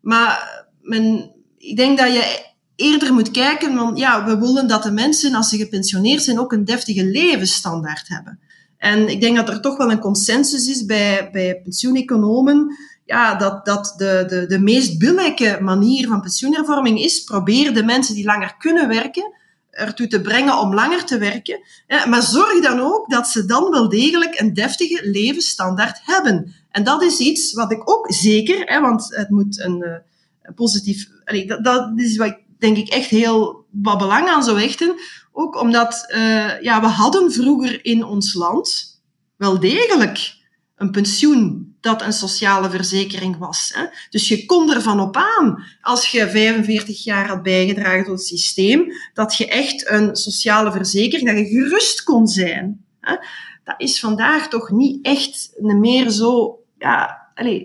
Maar 0.00 0.64
men, 0.80 1.32
ik 1.58 1.76
denk 1.76 1.98
dat 1.98 2.12
je 2.12 2.50
eerder 2.76 3.12
moet 3.12 3.30
kijken, 3.30 3.74
want 3.74 3.98
ja, 3.98 4.24
we 4.24 4.38
willen 4.38 4.66
dat 4.66 4.82
de 4.82 4.92
mensen, 4.92 5.34
als 5.34 5.48
ze 5.48 5.56
gepensioneerd 5.56 6.22
zijn, 6.22 6.38
ook 6.38 6.52
een 6.52 6.64
deftige 6.64 7.04
levensstandaard 7.04 8.08
hebben. 8.08 8.38
En 8.78 9.08
ik 9.08 9.20
denk 9.20 9.36
dat 9.36 9.48
er 9.48 9.60
toch 9.60 9.76
wel 9.76 9.90
een 9.90 9.98
consensus 9.98 10.68
is 10.68 10.84
bij, 10.84 11.28
bij 11.32 11.60
pensioeneconomen 11.62 12.76
ja, 13.04 13.34
dat, 13.34 13.64
dat 13.64 13.94
de, 13.96 14.24
de, 14.28 14.46
de 14.46 14.58
meest 14.58 14.98
billijke 14.98 15.58
manier 15.60 16.08
van 16.08 16.20
pensioenhervorming 16.20 17.00
is, 17.00 17.24
probeer 17.24 17.74
de 17.74 17.84
mensen 17.84 18.14
die 18.14 18.24
langer 18.24 18.56
kunnen 18.58 18.88
werken, 18.88 19.32
ertoe 19.70 20.06
te 20.06 20.20
brengen 20.20 20.58
om 20.58 20.74
langer 20.74 21.04
te 21.04 21.18
werken. 21.18 21.60
Maar 22.08 22.22
zorg 22.22 22.62
dan 22.62 22.80
ook 22.80 23.10
dat 23.10 23.28
ze 23.28 23.44
dan 23.44 23.70
wel 23.70 23.88
degelijk 23.88 24.40
een 24.40 24.54
deftige 24.54 25.10
levensstandaard 25.10 26.00
hebben. 26.02 26.54
En 26.70 26.84
dat 26.84 27.02
is 27.02 27.18
iets 27.18 27.52
wat 27.52 27.72
ik 27.72 27.90
ook 27.90 28.12
zeker, 28.12 28.62
hè, 28.64 28.80
want 28.80 29.16
het 29.16 29.30
moet 29.30 29.60
een, 29.60 29.82
eh, 29.82 30.54
positief... 30.54 31.08
Dat, 31.46 31.64
dat 31.64 31.92
is 31.96 32.16
wat 32.16 32.26
ik 32.26 32.38
denk 32.58 32.76
ik 32.76 32.88
echt 32.88 33.10
heel 33.10 33.66
wat 33.70 33.98
belang 33.98 34.28
aan 34.28 34.42
zou 34.42 34.60
hechten. 34.60 34.94
Ook 35.32 35.60
omdat 35.60 36.12
uh, 36.14 36.62
ja, 36.62 36.80
we 36.80 36.86
hadden 36.86 37.32
vroeger 37.32 37.84
in 37.84 38.04
ons 38.04 38.34
land 38.34 39.00
wel 39.36 39.60
degelijk 39.60 40.34
een 40.82 40.90
pensioen 40.90 41.74
dat 41.80 42.02
een 42.02 42.12
sociale 42.12 42.70
verzekering 42.70 43.38
was. 43.38 43.70
Hè. 43.74 43.84
Dus 44.10 44.28
je 44.28 44.46
kon 44.46 44.74
ervan 44.74 45.00
op 45.00 45.16
aan, 45.16 45.64
als 45.80 46.08
je 46.08 46.28
45 46.28 47.04
jaar 47.04 47.28
had 47.28 47.42
bijgedragen 47.42 48.04
tot 48.04 48.18
het 48.18 48.26
systeem, 48.26 48.92
dat 49.14 49.36
je 49.36 49.48
echt 49.48 49.90
een 49.90 50.16
sociale 50.16 50.72
verzekering, 50.72 51.28
dat 51.28 51.38
je 51.38 51.44
gerust 51.46 52.02
kon 52.02 52.26
zijn. 52.26 52.84
Hè. 53.00 53.16
Dat 53.64 53.74
is 53.76 54.00
vandaag 54.00 54.48
toch 54.48 54.70
niet 54.70 55.04
echt 55.04 55.50
meer 55.58 56.10
zo, 56.10 56.58
ja, 56.78 57.28
allez, 57.34 57.64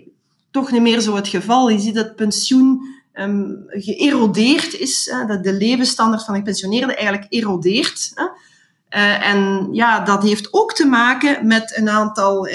toch 0.50 0.70
niet 0.70 0.82
meer 0.82 1.00
zo 1.00 1.14
het 1.14 1.28
geval. 1.28 1.68
Je 1.68 1.78
ziet 1.78 1.94
dat 1.94 2.16
pensioen 2.16 2.80
um, 3.14 3.64
geërodeerd 3.68 4.78
is, 4.78 5.10
hè, 5.12 5.26
dat 5.26 5.44
de 5.44 5.52
levensstandaard 5.52 6.24
van 6.24 6.34
de 6.34 6.40
gepensioneerde 6.40 6.94
eigenlijk 6.94 7.32
erodeert. 7.32 8.10
Hè. 8.14 8.24
Uh, 8.96 9.28
en 9.28 9.68
ja, 9.72 10.00
dat 10.00 10.22
heeft 10.22 10.52
ook 10.52 10.74
te 10.74 10.86
maken 10.86 11.46
met 11.46 11.76
een 11.76 11.88
aantal 11.88 12.48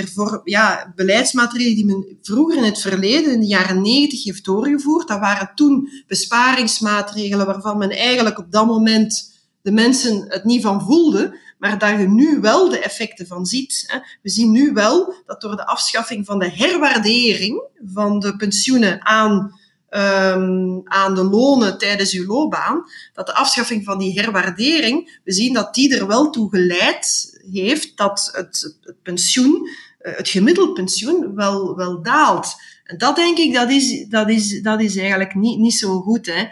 ja, 0.43 0.93
beleidsmaatregelen 0.95 1.75
die 1.75 1.85
men 1.85 2.17
vroeger 2.21 2.57
in 2.57 2.63
het 2.63 2.81
verleden, 2.81 3.31
in 3.31 3.39
de 3.39 3.45
jaren 3.45 3.81
negentig, 3.81 4.23
heeft 4.23 4.45
doorgevoerd. 4.45 5.07
Dat 5.07 5.19
waren 5.19 5.51
toen 5.55 5.89
besparingsmaatregelen 6.07 7.45
waarvan 7.45 7.77
men 7.77 7.89
eigenlijk 7.89 8.37
op 8.37 8.51
dat 8.51 8.65
moment 8.65 9.31
de 9.61 9.71
mensen 9.71 10.25
het 10.27 10.43
niet 10.43 10.61
van 10.61 10.81
voelden, 10.81 11.35
maar 11.59 11.77
daar 11.77 11.99
je 11.99 12.07
nu 12.07 12.39
wel 12.41 12.69
de 12.69 12.79
effecten 12.79 13.27
van 13.27 13.45
ziet. 13.45 14.01
We 14.21 14.29
zien 14.29 14.51
nu 14.51 14.73
wel 14.73 15.13
dat 15.25 15.41
door 15.41 15.55
de 15.55 15.65
afschaffing 15.65 16.25
van 16.25 16.39
de 16.39 16.51
herwaardering 16.51 17.63
van 17.93 18.19
de 18.19 18.35
pensioenen 18.35 19.05
aan 19.05 19.59
um, 19.95 20.81
aan 20.83 21.15
de 21.15 21.23
lonen 21.23 21.77
tijdens 21.77 22.13
uw 22.13 22.25
loopbaan, 22.25 22.83
dat 23.13 23.25
de 23.25 23.35
afschaffing 23.35 23.83
van 23.83 23.99
die 23.99 24.19
herwaardering, 24.19 25.19
we 25.23 25.33
zien 25.33 25.53
dat 25.53 25.73
die 25.73 25.97
er 25.97 26.07
wel 26.07 26.29
toe 26.29 26.49
geleid 26.49 27.31
heeft 27.51 27.97
dat 27.97 28.29
het, 28.33 28.75
het 28.81 28.95
pensioen, 29.03 29.69
eh, 29.99 30.15
het 30.15 30.29
gemiddeld 30.29 30.73
pensioen, 30.73 31.35
wel, 31.35 31.75
wel 31.75 32.01
daalt. 32.01 32.55
En 32.83 32.97
dat 32.97 33.15
denk 33.15 33.37
ik, 33.37 33.53
dat 33.53 33.69
is, 33.69 34.07
dat 34.09 34.29
is, 34.29 34.61
dat 34.61 34.81
is 34.81 34.97
eigenlijk 34.97 35.35
niet, 35.35 35.59
niet 35.59 35.73
zo 35.73 36.01
goed. 36.01 36.31
Hè. 36.33 36.47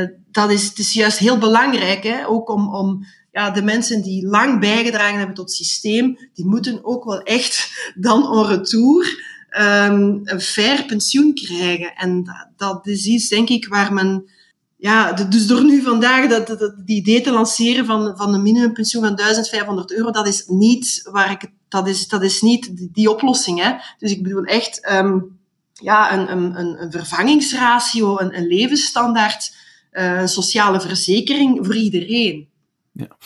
Uh, 0.00 0.08
dat 0.30 0.50
is, 0.50 0.64
het 0.64 0.78
is 0.78 0.92
juist 0.92 1.18
heel 1.18 1.38
belangrijk, 1.38 2.02
hè, 2.02 2.28
ook 2.28 2.48
om, 2.48 2.74
om 2.74 3.06
ja, 3.32 3.50
de 3.50 3.62
mensen 3.62 4.02
die 4.02 4.26
lang 4.26 4.60
bijgedragen 4.60 5.16
hebben 5.16 5.34
tot 5.34 5.48
het 5.48 5.56
systeem, 5.56 6.18
die 6.34 6.46
moeten 6.46 6.84
ook 6.84 7.04
wel 7.04 7.22
echt 7.22 7.70
dan 7.94 8.36
en 8.36 8.46
retour 8.46 9.28
um, 9.58 10.20
een 10.24 10.40
fair 10.40 10.84
pensioen 10.84 11.34
krijgen. 11.34 11.94
En 11.94 12.24
dat, 12.24 12.48
dat 12.56 12.86
is 12.86 13.06
iets, 13.06 13.28
denk 13.28 13.48
ik, 13.48 13.68
waar 13.68 13.92
men... 13.92 14.30
Ja, 14.76 15.12
dus 15.12 15.46
door 15.46 15.64
nu 15.64 15.82
vandaag 15.82 16.28
dat, 16.28 16.74
die 16.84 16.96
idee 16.96 17.20
te 17.20 17.30
lanceren 17.30 17.86
van, 17.86 18.16
van 18.16 18.34
een 18.34 18.42
minimumpensioen 18.42 19.02
van 19.02 19.16
1500 19.16 19.92
euro, 19.92 20.10
dat 20.10 20.26
is 20.26 20.44
niet 20.46 21.08
waar 21.10 21.30
ik 21.30 21.50
dat 21.70 21.88
is, 21.88 22.08
dat 22.08 22.22
is 22.22 22.40
niet 22.40 22.94
die, 22.94 23.10
oplossing. 23.10 23.62
Hè. 23.62 23.72
Dus 23.98 24.10
ik 24.10 24.22
bedoel 24.22 24.44
echt 24.44 24.90
um, 24.92 25.38
ja, 25.72 26.12
een, 26.12 26.32
een, 26.32 26.82
een 26.82 26.90
vervangingsratio, 26.90 28.18
een, 28.18 28.36
een 28.36 28.46
levensstandaard, 28.46 29.56
een 29.90 30.28
sociale 30.28 30.80
verzekering 30.80 31.66
voor 31.66 31.76
iedereen. 31.76 32.48
Ja. 32.92 33.16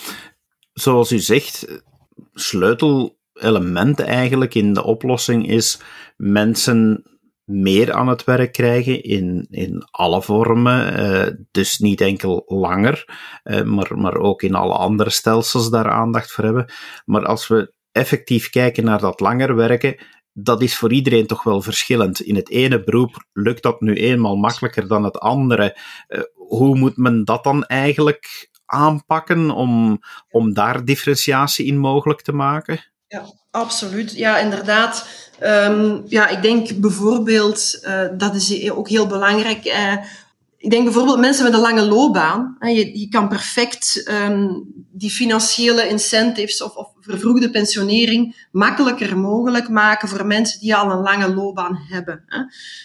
Zoals 0.73 1.13
u 1.13 1.19
zegt, 1.19 1.67
sleutel 2.35 3.17
element 3.35 4.01
eigenlijk 4.01 4.55
in 4.55 4.73
de 4.73 4.85
oplossing 4.85 5.49
is 5.49 5.81
mensen 6.17 7.03
meer 7.45 7.93
aan 7.93 8.09
het 8.09 8.25
werk 8.25 8.53
krijgen 8.53 9.03
in, 9.03 9.47
in 9.51 9.85
alle 9.91 10.23
vormen. 10.23 11.01
Uh, 11.01 11.27
dus 11.51 11.79
niet 11.79 12.01
enkel 12.01 12.43
langer, 12.47 13.05
uh, 13.45 13.63
maar, 13.63 13.99
maar 13.99 14.17
ook 14.17 14.43
in 14.43 14.55
alle 14.55 14.75
andere 14.75 15.11
stelsels 15.11 15.71
daar 15.71 15.91
aandacht 15.91 16.33
voor 16.33 16.45
hebben. 16.45 16.73
Maar 17.05 17.27
als 17.27 17.49
we 17.49 17.73
effectief 17.93 18.51
kijken 18.51 18.85
naar 18.85 19.01
dat 19.01 19.21
langer 19.21 19.57
werken, 19.57 19.97
dat 20.33 20.63
is 20.63 20.77
voor 20.77 20.93
iedereen 20.93 21.27
toch 21.27 21.43
wel 21.43 21.63
verschillend. 21.63 22.21
In 22.21 22.37
het 22.37 22.51
ene 22.51 22.85
beroep 22.85 23.25
lukt 23.33 23.63
dat 23.63 23.81
nu 23.81 23.95
eenmaal 23.95 24.37
makkelijker 24.37 24.89
dan 24.89 25.05
het 25.05 25.19
andere. 25.19 25.79
Uh, 26.09 26.21
hoe 26.35 26.79
moet 26.79 26.97
men 26.97 27.25
dat 27.25 27.45
dan 27.45 27.65
eigenlijk 27.65 28.51
aanpakken 28.67 29.51
om, 29.51 29.99
om 30.31 30.55
daar 30.55 30.85
differentiatie 30.85 31.67
in 31.67 31.79
mogelijk 31.79 32.23
te 32.23 32.33
maken? 32.33 32.94
Ja, 33.15 33.33
absoluut. 33.51 34.13
Ja, 34.13 34.39
inderdaad. 34.39 35.09
Um, 35.43 36.03
ja, 36.07 36.29
ik 36.29 36.43
denk 36.43 36.81
bijvoorbeeld, 36.81 37.79
uh, 37.83 38.07
dat 38.17 38.35
is 38.35 38.71
ook 38.71 38.89
heel 38.89 39.07
belangrijk. 39.07 39.65
Uh, 39.67 39.97
ik 40.59 40.71
denk 40.71 40.85
bijvoorbeeld 40.85 41.19
mensen 41.19 41.45
met 41.45 41.53
een 41.53 41.61
lange 41.61 41.87
loopbaan. 41.87 42.57
Je, 42.61 42.99
je 42.99 43.09
kan 43.09 43.29
perfect 43.29 44.11
um, 44.11 44.65
die 44.93 45.11
financiële 45.11 45.89
incentives 45.89 46.63
of, 46.63 46.75
of 46.75 46.89
vervroegde 47.01 47.51
pensionering 47.51 48.49
makkelijker 48.53 49.19
mogelijk 49.19 49.69
maken 49.69 50.09
voor 50.09 50.27
mensen 50.27 50.61
die 50.61 50.75
al 50.75 50.91
een 50.91 51.03
lange 51.03 51.35
loopbaan 51.35 51.79
hebben. 51.89 52.25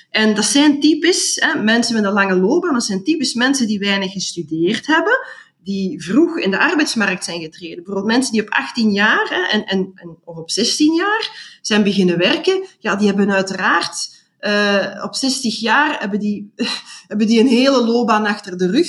En 0.10 0.36
dat 0.36 0.46
zijn 0.46 0.80
typisch 0.80 1.36
hè, 1.36 1.62
mensen 1.62 1.96
met 1.96 2.04
een 2.04 2.12
lange 2.12 2.36
loopbaan, 2.36 2.74
dat 2.74 2.84
zijn 2.84 3.04
typisch 3.04 3.34
mensen 3.34 3.68
die 3.68 3.80
weinig 3.80 4.12
gestudeerd 4.12 4.88
hebben, 4.88 5.18
die 5.64 6.04
vroeg 6.04 6.38
in 6.38 6.52
de 6.52 6.60
arbeidsmarkt 6.60 7.24
zijn 7.24 7.42
getreden. 7.42 7.76
Bijvoorbeeld 7.76 8.06
mensen 8.06 8.32
die 8.32 8.42
op 8.42 8.50
18 8.50 8.92
jaar 8.92 9.50
en, 9.52 9.66
en, 9.66 9.92
en, 9.96 10.18
of 10.24 10.38
op 10.38 10.52
16 10.52 10.94
jaar 10.94 11.58
zijn 11.62 11.84
beginnen 11.84 12.18
werken, 12.18 12.66
ja, 12.80 12.96
die 12.96 13.08
hebben 13.08 13.32
uiteraard 13.32 14.18
uh, 14.42 15.04
op 15.04 15.16
60 15.16 15.60
jaar 15.60 16.00
hebben 16.00 16.20
die, 16.20 16.54
hebben 17.08 17.28
die 17.28 17.40
een 17.40 17.48
hele 17.48 17.86
loopbaan 17.86 18.26
achter 18.26 18.58
de 18.58 18.72
rug. 18.72 18.88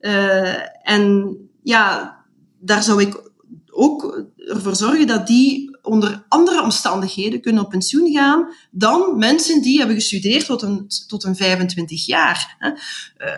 Uh, 0.00 0.90
en 0.90 1.36
ja, 1.62 2.16
daar 2.58 2.82
zou 2.82 3.00
ik 3.00 3.30
ook 3.70 4.26
ervoor 4.36 4.76
zorgen 4.76 5.06
dat 5.06 5.26
die 5.26 5.78
onder 5.82 6.24
andere 6.28 6.62
omstandigheden 6.62 7.40
kunnen 7.40 7.64
op 7.64 7.70
pensioen 7.70 8.12
gaan 8.12 8.52
dan 8.70 9.18
mensen 9.18 9.62
die 9.62 9.78
hebben 9.78 9.96
gestudeerd 9.96 10.46
tot 10.46 10.62
een, 10.62 10.86
tot 11.06 11.24
een 11.24 11.36
25 11.36 12.06
jaar. 12.06 12.56
Uh, 12.58 13.28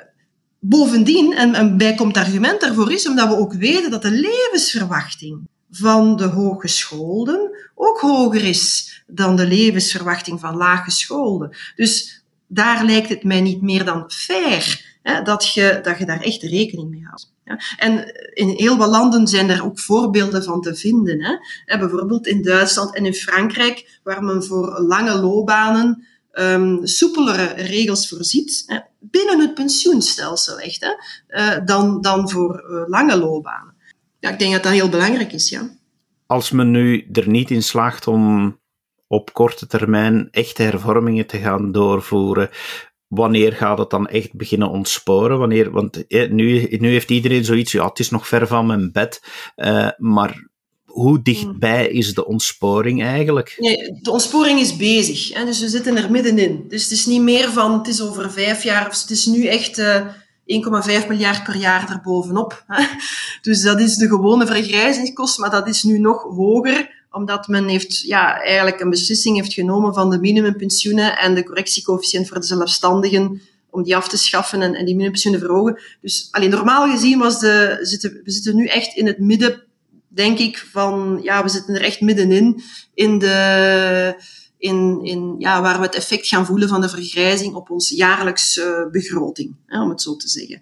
Bovendien, 0.66 1.32
en 1.32 1.58
een 1.58 1.76
bijkomend 1.76 2.16
argument 2.16 2.60
daarvoor 2.60 2.92
is 2.92 3.08
omdat 3.08 3.28
we 3.28 3.36
ook 3.36 3.52
weten 3.52 3.90
dat 3.90 4.02
de 4.02 4.10
levensverwachting 4.10 5.48
van 5.70 6.16
de 6.16 6.24
hooggescholden 6.24 7.50
ook 7.74 8.00
hoger 8.00 8.44
is 8.44 9.02
dan 9.06 9.36
de 9.36 9.46
levensverwachting 9.46 10.40
van 10.40 10.56
laaggescholden. 10.56 11.56
Dus 11.76 12.24
daar 12.46 12.84
lijkt 12.84 13.08
het 13.08 13.24
mij 13.24 13.40
niet 13.40 13.62
meer 13.62 13.84
dan 13.84 14.10
fair 14.10 14.96
hè, 15.02 15.22
dat, 15.22 15.48
je, 15.48 15.78
dat 15.82 15.98
je 15.98 16.06
daar 16.06 16.20
echt 16.20 16.42
rekening 16.42 16.90
mee 16.90 17.04
houdt. 17.04 17.32
Ja. 17.44 17.60
En 17.76 18.14
in 18.34 18.48
heel 18.48 18.76
wat 18.76 18.90
landen 18.90 19.26
zijn 19.26 19.50
er 19.50 19.64
ook 19.64 19.78
voorbeelden 19.78 20.44
van 20.44 20.60
te 20.60 20.74
vinden. 20.74 21.22
Hè. 21.64 21.78
Bijvoorbeeld 21.78 22.26
in 22.26 22.42
Duitsland 22.42 22.94
en 22.94 23.06
in 23.06 23.14
Frankrijk, 23.14 23.98
waar 24.02 24.22
men 24.22 24.44
voor 24.44 24.80
lange 24.80 25.20
loopbanen 25.20 26.06
um, 26.34 26.86
soepelere 26.86 27.52
regels 27.54 28.08
voorziet, 28.08 28.82
binnen 29.00 29.40
het 29.40 29.54
pensioenstelsel 29.54 30.58
echt, 30.58 30.80
hè, 30.80 30.92
uh, 31.40 31.66
dan, 31.66 32.00
dan 32.00 32.30
voor 32.30 32.64
uh, 32.70 32.88
lange 32.88 33.18
loopbanen. 33.18 33.74
Ja, 34.18 34.30
ik 34.30 34.38
denk 34.38 34.52
dat 34.52 34.62
dat 34.62 34.72
heel 34.72 34.88
belangrijk 34.88 35.32
is, 35.32 35.48
ja. 35.48 35.76
Als 36.26 36.50
men 36.50 36.70
nu 36.70 37.08
er 37.12 37.28
niet 37.28 37.50
in 37.50 37.62
slaagt 37.62 38.06
om 38.06 38.56
op 39.06 39.32
korte 39.32 39.66
termijn 39.66 40.28
echte 40.30 40.62
hervormingen 40.62 41.26
te 41.26 41.38
gaan 41.38 41.72
doorvoeren, 41.72 42.50
wanneer 43.06 43.52
gaat 43.52 43.78
het 43.78 43.90
dan 43.90 44.08
echt 44.08 44.34
beginnen 44.34 44.70
ontsporen? 44.70 45.38
Wanneer, 45.38 45.70
want 45.70 46.06
eh, 46.06 46.30
nu, 46.30 46.76
nu 46.78 46.88
heeft 46.88 47.10
iedereen 47.10 47.44
zoiets, 47.44 47.72
ja, 47.72 47.88
het 47.88 47.98
is 47.98 48.10
nog 48.10 48.28
ver 48.28 48.46
van 48.46 48.66
mijn 48.66 48.92
bed, 48.92 49.22
uh, 49.56 49.88
maar 49.96 50.48
hoe 50.94 51.22
dichtbij 51.22 51.88
mm. 51.90 51.96
is 51.98 52.14
de 52.14 52.26
ontsporing 52.26 53.02
eigenlijk? 53.02 53.54
Nee, 53.58 53.98
de 54.02 54.10
ontsporing 54.10 54.60
is 54.60 54.76
bezig. 54.76 55.34
Hè, 55.34 55.44
dus 55.44 55.60
we 55.60 55.68
zitten 55.68 55.96
er 55.96 56.10
middenin. 56.10 56.64
Dus 56.68 56.82
het 56.82 56.92
is 56.92 57.06
niet 57.06 57.20
meer 57.20 57.50
van 57.50 57.72
het 57.72 57.88
is 57.88 58.00
over 58.00 58.30
vijf 58.32 58.62
jaar, 58.62 58.86
of 58.88 59.00
het 59.00 59.10
is 59.10 59.26
nu 59.26 59.46
echt 59.46 59.78
uh, 59.78 59.96
eh, 59.96 61.02
1,5 61.02 61.08
miljard 61.08 61.44
per 61.44 61.56
jaar 61.56 61.90
erbovenop. 61.90 62.64
Hè. 62.66 62.84
Dus 63.42 63.62
dat 63.62 63.80
is 63.80 63.96
de 63.96 64.08
gewone 64.08 64.46
vergrijzingskost, 64.46 65.38
maar 65.38 65.50
dat 65.50 65.68
is 65.68 65.82
nu 65.82 65.98
nog 65.98 66.22
hoger 66.22 67.02
omdat 67.10 67.48
men 67.48 67.68
heeft, 67.68 68.00
ja, 68.00 68.40
eigenlijk 68.40 68.80
een 68.80 68.90
beslissing 68.90 69.36
heeft 69.36 69.52
genomen 69.52 69.94
van 69.94 70.10
de 70.10 70.18
minimumpensioenen 70.18 71.18
en 71.18 71.34
de 71.34 71.44
correctiecoëfficiënt 71.44 72.28
voor 72.28 72.40
de 72.40 72.46
zelfstandigen 72.46 73.40
om 73.70 73.82
die 73.82 73.96
af 73.96 74.08
te 74.08 74.16
schaffen 74.16 74.62
en, 74.62 74.74
en 74.74 74.84
die 74.84 74.84
minimumpensioenen 74.84 75.40
verhogen. 75.40 75.78
Dus 76.00 76.28
alleen 76.30 76.50
normaal 76.50 76.90
gezien 76.90 77.18
was 77.18 77.40
de, 77.40 77.78
zitten, 77.80 78.20
we 78.24 78.30
zitten 78.30 78.56
nu 78.56 78.66
echt 78.66 78.96
in 78.96 79.06
het 79.06 79.18
midden 79.18 79.62
denk 80.14 80.38
ik 80.38 80.58
van, 80.58 81.20
ja, 81.22 81.42
we 81.42 81.48
zitten 81.48 81.74
er 81.74 81.82
echt 81.82 82.00
middenin 82.00 82.62
in 82.94 83.18
de, 83.18 84.16
in, 84.58 85.00
in, 85.02 85.34
ja, 85.38 85.62
waar 85.62 85.78
we 85.78 85.84
het 85.84 85.94
effect 85.94 86.26
gaan 86.26 86.46
voelen 86.46 86.68
van 86.68 86.80
de 86.80 86.88
vergrijzing 86.88 87.54
op 87.54 87.70
onze 87.70 87.94
jaarlijkse 87.94 88.88
begroting, 88.90 89.54
hè, 89.66 89.82
om 89.82 89.88
het 89.88 90.02
zo 90.02 90.16
te 90.16 90.28
zeggen. 90.28 90.60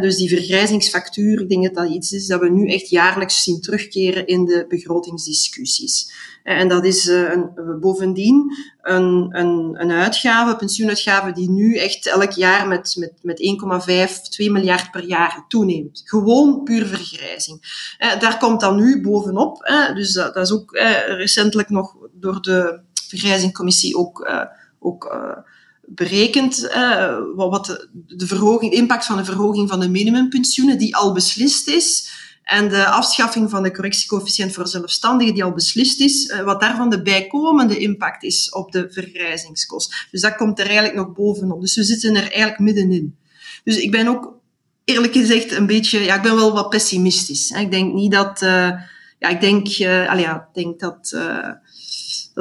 dus 0.00 0.16
die 0.16 0.28
vergrijzingsfactuur, 0.28 1.40
ik 1.40 1.48
denk 1.48 1.64
dat 1.64 1.74
dat 1.74 1.94
iets 1.94 2.12
is 2.12 2.26
dat 2.26 2.40
we 2.40 2.50
nu 2.50 2.68
echt 2.68 2.88
jaarlijks 2.88 3.42
zien 3.42 3.60
terugkeren 3.60 4.26
in 4.26 4.44
de 4.44 4.64
begrotingsdiscussies. 4.68 6.12
En 6.46 6.68
dat 6.68 6.84
is 6.84 7.06
uh, 7.06 7.30
een, 7.30 7.50
bovendien 7.80 8.56
een, 8.82 9.28
een, 9.30 9.80
een 9.80 9.90
uitgave, 9.90 10.56
pensioenuitgave, 10.56 11.32
die 11.32 11.50
nu 11.50 11.76
echt 11.76 12.06
elk 12.06 12.30
jaar 12.30 12.68
met, 12.68 12.96
met, 12.98 13.12
met 13.22 13.56
1,5, 14.16 14.28
2 14.30 14.50
miljard 14.50 14.90
per 14.90 15.04
jaar 15.04 15.44
toeneemt. 15.48 16.02
Gewoon 16.04 16.62
puur 16.62 16.86
vergrijzing. 16.86 17.94
Eh, 17.98 18.20
daar 18.20 18.38
komt 18.38 18.60
dan 18.60 18.76
nu 18.76 19.00
bovenop, 19.02 19.62
eh, 19.62 19.94
dus 19.94 20.12
dat, 20.12 20.34
dat, 20.34 20.46
is 20.46 20.52
ook 20.52 20.72
eh, 20.72 21.06
recentelijk 21.06 21.68
nog 21.68 21.96
door 22.12 22.42
de 22.42 22.80
vergrijzingcommissie 23.08 23.96
ook, 23.96 24.26
uh, 24.28 24.42
ook 24.78 25.12
uh, 25.12 25.38
berekend, 25.86 26.62
uh, 26.62 27.18
wat 27.34 27.66
de, 27.66 27.88
de 27.92 28.26
verhoging, 28.26 28.70
de 28.70 28.76
impact 28.76 29.04
van 29.04 29.16
de 29.16 29.24
verhoging 29.24 29.68
van 29.68 29.80
de 29.80 29.88
minimumpensioenen, 29.88 30.78
die 30.78 30.96
al 30.96 31.12
beslist 31.12 31.68
is, 31.68 32.10
en 32.46 32.68
de 32.68 32.86
afschaffing 32.86 33.50
van 33.50 33.62
de 33.62 33.72
correctiecoëfficiënt 33.72 34.52
voor 34.52 34.68
zelfstandigen, 34.68 35.34
die 35.34 35.44
al 35.44 35.52
beslist 35.52 36.00
is, 36.00 36.26
eh, 36.26 36.40
wat 36.40 36.60
daarvan 36.60 36.90
de 36.90 37.02
bijkomende 37.02 37.78
impact 37.78 38.22
is 38.22 38.50
op 38.50 38.72
de 38.72 38.86
vergrijzingskost. 38.90 40.06
Dus 40.10 40.20
dat 40.20 40.36
komt 40.36 40.58
er 40.58 40.66
eigenlijk 40.66 40.94
nog 40.94 41.12
bovenop. 41.12 41.60
Dus 41.60 41.76
we 41.76 41.82
zitten 41.82 42.14
er 42.14 42.22
eigenlijk 42.22 42.58
middenin. 42.58 43.16
Dus 43.64 43.76
ik 43.76 43.90
ben 43.90 44.08
ook 44.08 44.34
eerlijk 44.84 45.12
gezegd 45.12 45.52
een 45.52 45.66
beetje, 45.66 46.00
ja, 46.00 46.14
ik 46.14 46.22
ben 46.22 46.36
wel 46.36 46.52
wat 46.52 46.68
pessimistisch. 46.68 47.50
Ik 47.50 47.70
denk 47.70 47.94
niet 47.94 48.12
dat, 48.12 48.40
ja, 49.18 49.28
ik 49.28 49.40
denk, 49.40 49.66
uh, 49.66 50.18
ja, 50.18 50.48
denk 50.52 50.80
dat, 50.80 51.18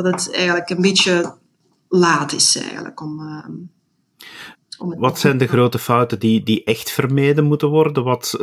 dat 0.03 0.05
het 0.05 0.33
eigenlijk 0.33 0.69
een 0.69 0.81
beetje 0.81 1.35
laat 1.89 2.33
is 2.33 2.57
eigenlijk 2.57 3.01
om... 3.01 3.19
Om 4.77 4.99
wat 4.99 5.19
zijn 5.19 5.37
de 5.37 5.47
grote 5.47 5.79
fouten 5.79 6.19
die, 6.19 6.43
die 6.43 6.63
echt 6.63 6.91
vermeden 6.91 7.43
moeten 7.43 7.69
worden? 7.69 8.03
Wat, 8.03 8.39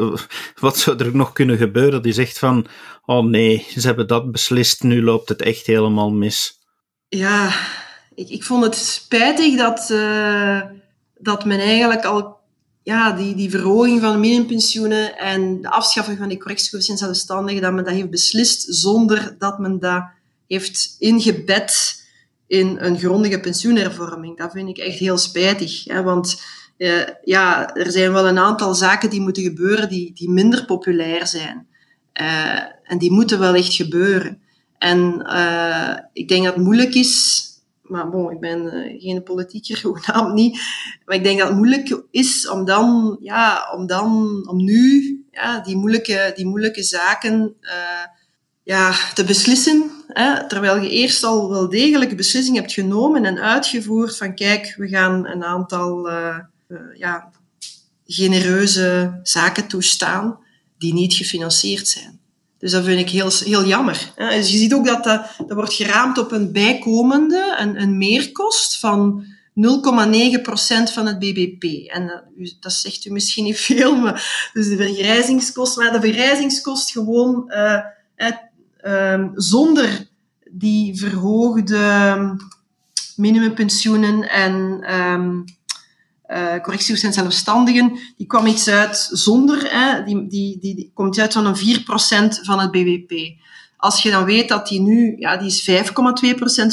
wat 0.60 0.78
zou 0.78 1.04
er 1.04 1.16
nog 1.16 1.32
kunnen 1.32 1.56
gebeuren 1.56 2.02
die 2.02 2.12
zegt 2.12 2.38
van, 2.38 2.66
oh 3.04 3.24
nee, 3.24 3.66
ze 3.78 3.86
hebben 3.86 4.06
dat 4.06 4.32
beslist, 4.32 4.82
nu 4.82 5.02
loopt 5.02 5.28
het 5.28 5.42
echt 5.42 5.66
helemaal 5.66 6.10
mis? 6.10 6.58
Ja, 7.08 7.52
ik, 8.14 8.28
ik 8.28 8.44
vond 8.44 8.64
het 8.64 8.76
spijtig 8.76 9.56
dat, 9.56 9.78
dat 11.18 11.44
men 11.44 11.58
eigenlijk 11.58 12.04
al 12.04 12.36
ja, 12.82 13.12
die, 13.12 13.34
die 13.34 13.50
verhoging 13.50 14.00
van 14.00 14.12
de 14.12 14.18
minimumpensioenen 14.18 15.18
en 15.18 15.60
de 15.60 15.70
afschaffing 15.70 16.18
van 16.18 16.28
die 16.28 16.38
correctiecoëfficiënt 16.38 16.98
zelfstandigen, 16.98 17.62
dat 17.62 17.72
men 17.72 17.84
dat 17.84 17.94
heeft 17.94 18.10
beslist 18.10 18.74
zonder 18.74 19.34
dat 19.38 19.58
men 19.58 19.78
dat 19.78 20.04
heeft 20.52 20.96
ingebed 20.98 22.00
in 22.46 22.76
een 22.80 22.98
grondige 22.98 23.40
pensioenhervorming. 23.40 24.38
Dat 24.38 24.52
vind 24.52 24.68
ik 24.68 24.78
echt 24.78 24.98
heel 24.98 25.18
spijtig. 25.18 25.84
Hè, 25.84 26.02
want 26.02 26.42
uh, 26.78 27.08
ja, 27.24 27.74
er 27.74 27.90
zijn 27.90 28.12
wel 28.12 28.28
een 28.28 28.38
aantal 28.38 28.74
zaken 28.74 29.10
die 29.10 29.20
moeten 29.20 29.42
gebeuren 29.42 29.88
die, 29.88 30.12
die 30.14 30.30
minder 30.30 30.64
populair 30.64 31.26
zijn. 31.26 31.66
Uh, 32.20 32.58
en 32.82 32.98
die 32.98 33.12
moeten 33.12 33.38
wel 33.38 33.54
echt 33.54 33.74
gebeuren. 33.74 34.40
En 34.78 35.22
uh, 35.26 35.96
ik 36.12 36.28
denk 36.28 36.44
dat 36.44 36.54
het 36.54 36.64
moeilijk 36.64 36.94
is 36.94 37.40
maar 37.82 38.10
bon, 38.10 38.30
ik 38.30 38.40
ben 38.40 38.64
uh, 38.64 39.00
geen 39.00 39.22
politieker, 39.22 39.80
hoegenaamd 39.86 40.34
niet. 40.34 40.60
Maar 41.04 41.16
ik 41.16 41.24
denk 41.24 41.38
dat 41.38 41.48
het 41.48 41.56
moeilijk 41.56 42.02
is 42.10 42.48
om 42.48 42.64
dan, 42.64 43.18
ja, 43.20 43.72
om 43.76 43.86
dan, 43.86 44.08
om 44.48 44.64
nu, 44.64 45.24
ja, 45.30 45.60
die 45.60 45.76
moeilijke, 45.76 46.32
die 46.34 46.46
moeilijke 46.46 46.82
zaken, 46.82 47.56
ja, 48.62 48.94
te 49.14 49.24
beslissen. 49.24 49.90
Hè, 50.08 50.48
terwijl 50.48 50.82
je 50.82 50.90
eerst 50.90 51.24
al 51.24 51.48
wel 51.48 51.68
degelijk 51.68 52.16
beslissing 52.16 52.56
hebt 52.56 52.72
genomen 52.72 53.24
en 53.24 53.38
uitgevoerd 53.38 54.16
van 54.16 54.34
kijk, 54.34 54.74
we 54.76 54.88
gaan 54.88 55.26
een 55.26 55.44
aantal, 55.44 56.10
uh, 56.10 56.36
ja, 56.94 57.30
genereuze 58.06 59.20
zaken 59.22 59.66
toestaan 59.66 60.38
die 60.78 60.94
niet 60.94 61.14
gefinancierd 61.14 61.88
zijn. 61.88 62.20
Dus 62.58 62.70
dat 62.70 62.84
vind 62.84 63.00
ik 63.00 63.10
heel, 63.10 63.30
heel 63.44 63.64
jammer. 63.64 64.12
Dus 64.16 64.50
je 64.50 64.58
ziet 64.58 64.74
ook 64.74 64.86
dat 64.86 65.04
dat, 65.04 65.26
dat 65.38 65.52
wordt 65.52 65.74
geraamd 65.74 66.18
op 66.18 66.32
een 66.32 66.52
bijkomende, 66.52 67.56
een, 67.58 67.80
een 67.82 67.98
meerkost 67.98 68.78
van 68.78 69.24
0,9% 69.24 70.92
van 70.92 71.06
het 71.06 71.18
bbp. 71.18 71.88
En 71.90 72.06
dat, 72.06 72.54
dat, 72.60 72.72
zegt 72.72 73.04
u 73.04 73.10
misschien 73.10 73.44
niet 73.44 73.60
veel, 73.60 73.96
maar 73.96 74.50
dus 74.52 74.68
de 74.68 74.76
vergrijzingskost, 74.76 75.76
maar 75.76 75.92
de 75.92 76.00
vergrijzingskost 76.00 76.90
gewoon 76.90 77.44
uh, 77.48 77.80
uh, 78.82 79.28
zonder 79.34 80.10
die 80.50 80.98
verhoogde 80.98 82.36
minimumpensioenen 83.16 84.30
en 84.30 84.84
um, 84.94 85.44
uh, 86.32 86.60
correcties 86.60 87.02
en 87.02 87.12
zelfstandigen, 87.12 87.98
die 88.16 88.26
kwam 88.26 88.46
iets 88.46 88.68
uit 88.68 89.08
zonder, 89.10 89.70
hè, 89.70 90.04
die, 90.04 90.26
die, 90.26 90.58
die, 90.58 90.90
komt 90.94 91.18
uit 91.18 91.32
van 91.32 91.46
een 91.46 91.56
4% 91.56 91.60
van 92.42 92.58
het 92.58 92.70
BBP. 92.70 93.40
Als 93.76 94.02
je 94.02 94.10
dan 94.10 94.24
weet 94.24 94.48
dat 94.48 94.68
die 94.68 94.80
nu, 94.80 95.14
ja, 95.18 95.36
die 95.36 95.46
is 95.46 95.70
5,2% 95.70 95.74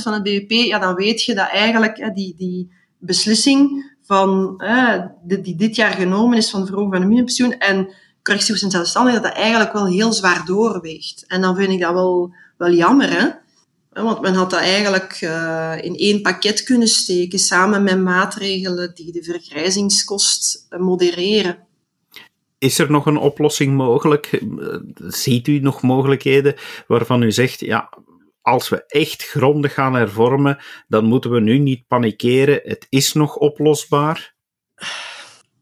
van 0.01 0.13
het 0.13 0.23
BBP, 0.23 0.51
ja, 0.51 0.79
dan 0.79 0.95
weet 0.95 1.23
je 1.23 1.35
dat 1.35 1.49
eigenlijk 1.49 1.97
hè, 1.97 2.11
die, 2.11 2.35
die 2.37 2.71
beslissing 2.97 3.91
van, 4.03 4.53
hè, 4.57 4.99
die, 5.23 5.41
die 5.41 5.55
dit 5.55 5.75
jaar 5.75 5.91
genomen 5.91 6.37
is 6.37 6.49
van 6.49 6.59
de 6.59 6.65
verhoging 6.65 6.93
van 6.93 7.01
de 7.01 7.07
minimumpensioen 7.07 7.57
en 7.57 7.89
en 8.29 8.71
zelfstandigen, 8.71 9.21
dat 9.21 9.31
dat 9.31 9.41
eigenlijk 9.41 9.73
wel 9.73 9.87
heel 9.87 10.13
zwaar 10.13 10.45
doorweegt. 10.45 11.23
En 11.27 11.41
dan 11.41 11.55
vind 11.55 11.71
ik 11.71 11.79
dat 11.79 11.93
wel, 11.93 12.33
wel 12.57 12.71
jammer, 12.71 13.09
hè. 13.09 13.29
Want 13.89 14.21
men 14.21 14.33
had 14.33 14.49
dat 14.49 14.59
eigenlijk 14.59 15.21
uh, 15.21 15.75
in 15.81 15.95
één 15.95 16.21
pakket 16.21 16.63
kunnen 16.63 16.87
steken, 16.87 17.39
samen 17.39 17.83
met 17.83 17.99
maatregelen 17.99 18.91
die 18.95 19.11
de 19.11 19.23
vergrijzingskost 19.23 20.67
uh, 20.69 20.79
modereren. 20.79 21.67
Is 22.57 22.79
er 22.79 22.91
nog 22.91 23.05
een 23.05 23.17
oplossing 23.17 23.75
mogelijk? 23.75 24.43
Ziet 25.07 25.47
u 25.47 25.59
nog 25.59 25.81
mogelijkheden 25.81 26.55
waarvan 26.87 27.21
u 27.21 27.31
zegt, 27.31 27.59
ja, 27.59 27.89
als 28.41 28.69
we 28.69 28.83
echt 28.87 29.23
grondig 29.23 29.73
gaan 29.73 29.93
hervormen, 29.93 30.57
dan 30.87 31.05
moeten 31.05 31.31
we 31.31 31.39
nu 31.39 31.57
niet 31.57 31.87
panikeren. 31.87 32.59
Het 32.63 32.87
is 32.89 33.13
nog 33.13 33.35
oplosbaar. 33.35 34.33